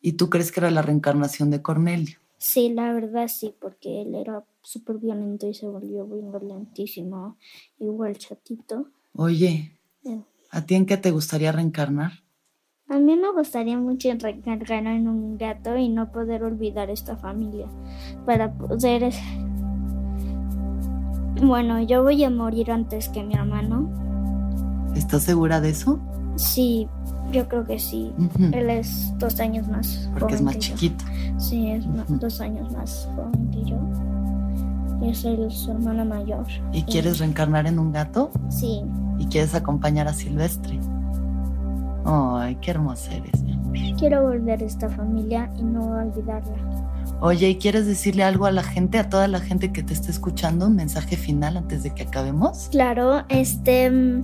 ¿Y 0.00 0.12
tú 0.12 0.30
crees 0.30 0.52
que 0.52 0.60
era 0.60 0.70
la 0.70 0.80
reencarnación 0.82 1.50
de 1.50 1.60
Cornelio? 1.60 2.18
sí, 2.38 2.70
la 2.72 2.92
verdad 2.92 3.26
sí, 3.26 3.52
porque 3.60 4.02
él 4.02 4.14
era 4.14 4.44
súper 4.62 4.98
violento 4.98 5.48
y 5.48 5.54
se 5.54 5.66
volvió 5.66 6.06
muy 6.06 6.20
violentísimo, 6.20 7.36
igual 7.80 8.16
chatito. 8.16 8.88
Oye, 9.14 9.72
Eh, 10.04 10.22
¿a 10.50 10.64
ti 10.64 10.76
en 10.76 10.86
qué 10.86 10.96
te 10.96 11.10
gustaría 11.10 11.50
reencarnar? 11.50 12.12
A 12.88 12.98
mí 13.00 13.16
me 13.16 13.32
gustaría 13.32 13.76
mucho 13.76 14.08
reencarnar 14.18 14.94
en 14.94 15.08
un 15.08 15.36
gato 15.36 15.76
y 15.76 15.88
no 15.88 16.10
poder 16.12 16.44
olvidar 16.44 16.88
esta 16.90 17.16
familia. 17.16 17.66
Para 18.24 18.52
poder... 18.56 19.12
Bueno, 21.42 21.80
yo 21.82 22.02
voy 22.02 22.22
a 22.24 22.30
morir 22.30 22.70
antes 22.70 23.08
que 23.08 23.22
mi 23.22 23.34
hermano. 23.34 23.88
¿Estás 24.94 25.22
segura 25.22 25.60
de 25.60 25.70
eso? 25.70 25.98
Sí, 26.36 26.88
yo 27.32 27.46
creo 27.48 27.64
que 27.64 27.78
sí. 27.78 28.12
Él 28.52 28.70
es 28.70 29.12
dos 29.18 29.38
años 29.40 29.68
más 29.68 30.08
Porque 30.18 30.34
es 30.34 30.42
más 30.42 30.54
que 30.56 30.60
yo. 30.60 30.74
chiquito. 30.74 31.04
Sí, 31.38 31.70
es 31.70 31.86
Ujú. 31.86 32.18
dos 32.18 32.40
años 32.40 32.72
más 32.72 33.08
joven 33.14 33.50
que 33.50 33.64
yo. 33.64 33.76
Yo 35.00 35.14
soy 35.14 35.50
su 35.50 35.70
hermana 35.70 36.04
mayor. 36.04 36.44
¿Y 36.72 36.82
quieres 36.82 37.18
reencarnar 37.20 37.66
en 37.66 37.78
un 37.78 37.92
gato? 37.92 38.30
Sí, 38.48 38.82
¿Y 39.18 39.26
quieres 39.26 39.54
acompañar 39.54 40.06
a 40.08 40.12
Silvestre? 40.12 40.78
Ay, 42.04 42.56
qué 42.60 42.70
hermosa 42.70 43.12
eres, 43.14 43.42
mi 43.42 43.52
amor. 43.52 43.72
quiero 43.98 44.22
volver 44.22 44.62
a 44.62 44.66
esta 44.66 44.88
familia 44.88 45.50
y 45.56 45.62
no 45.62 45.86
olvidarla. 45.88 46.56
Oye, 47.20 47.48
¿y 47.50 47.56
quieres 47.56 47.86
decirle 47.86 48.22
algo 48.24 48.46
a 48.46 48.50
la 48.52 48.62
gente, 48.62 48.98
a 48.98 49.08
toda 49.08 49.26
la 49.28 49.40
gente 49.40 49.72
que 49.72 49.82
te 49.82 49.92
está 49.92 50.10
escuchando? 50.10 50.66
¿Un 50.66 50.76
mensaje 50.76 51.16
final 51.16 51.56
antes 51.56 51.82
de 51.82 51.90
que 51.94 52.02
acabemos? 52.04 52.68
Claro, 52.70 53.24
este. 53.28 53.90
mm, 53.90 54.22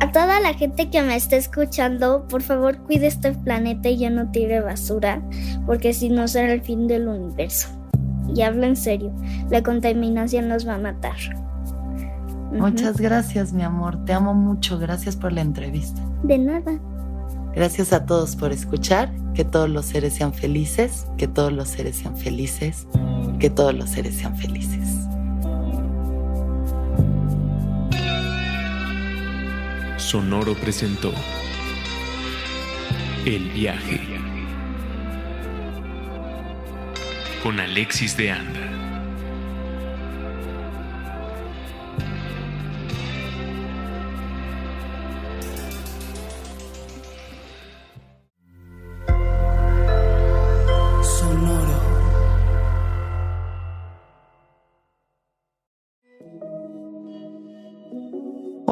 A 0.00 0.12
toda 0.12 0.40
la 0.40 0.54
gente 0.54 0.90
que 0.90 1.02
me 1.02 1.16
está 1.16 1.36
escuchando, 1.36 2.26
por 2.28 2.42
favor 2.42 2.78
cuide 2.78 3.06
este 3.08 3.32
planeta 3.32 3.88
y 3.88 3.98
ya 3.98 4.10
no 4.10 4.30
tire 4.30 4.60
basura, 4.60 5.22
porque 5.66 5.92
si 5.92 6.08
no 6.08 6.28
será 6.28 6.52
el 6.52 6.62
fin 6.62 6.86
del 6.86 7.08
universo. 7.08 7.68
Y 8.34 8.42
hablo 8.42 8.64
en 8.66 8.76
serio, 8.76 9.10
la 9.50 9.62
contaminación 9.62 10.48
nos 10.48 10.66
va 10.68 10.74
a 10.74 10.78
matar. 10.78 11.16
Muchas 12.52 12.96
gracias, 12.98 13.52
mi 13.52 13.62
amor. 13.62 14.04
Te 14.04 14.12
amo 14.12 14.34
mucho. 14.34 14.78
Gracias 14.78 15.16
por 15.16 15.32
la 15.32 15.42
entrevista. 15.42 16.00
De 16.22 16.38
nada. 16.38 16.78
Gracias 17.58 17.92
a 17.92 18.06
todos 18.06 18.36
por 18.36 18.52
escuchar. 18.52 19.12
Que 19.34 19.44
todos 19.44 19.68
los 19.68 19.86
seres 19.86 20.14
sean 20.14 20.32
felices. 20.32 21.08
Que 21.18 21.26
todos 21.26 21.52
los 21.52 21.66
seres 21.66 21.96
sean 21.96 22.16
felices. 22.16 22.86
Que 23.40 23.50
todos 23.50 23.74
los 23.74 23.90
seres 23.90 24.14
sean 24.14 24.36
felices. 24.36 24.88
Sonoro 29.96 30.54
presentó 30.54 31.12
El 33.26 33.50
viaje 33.50 34.02
con 37.42 37.58
Alexis 37.58 38.16
de 38.16 38.30
Anda. 38.30 38.77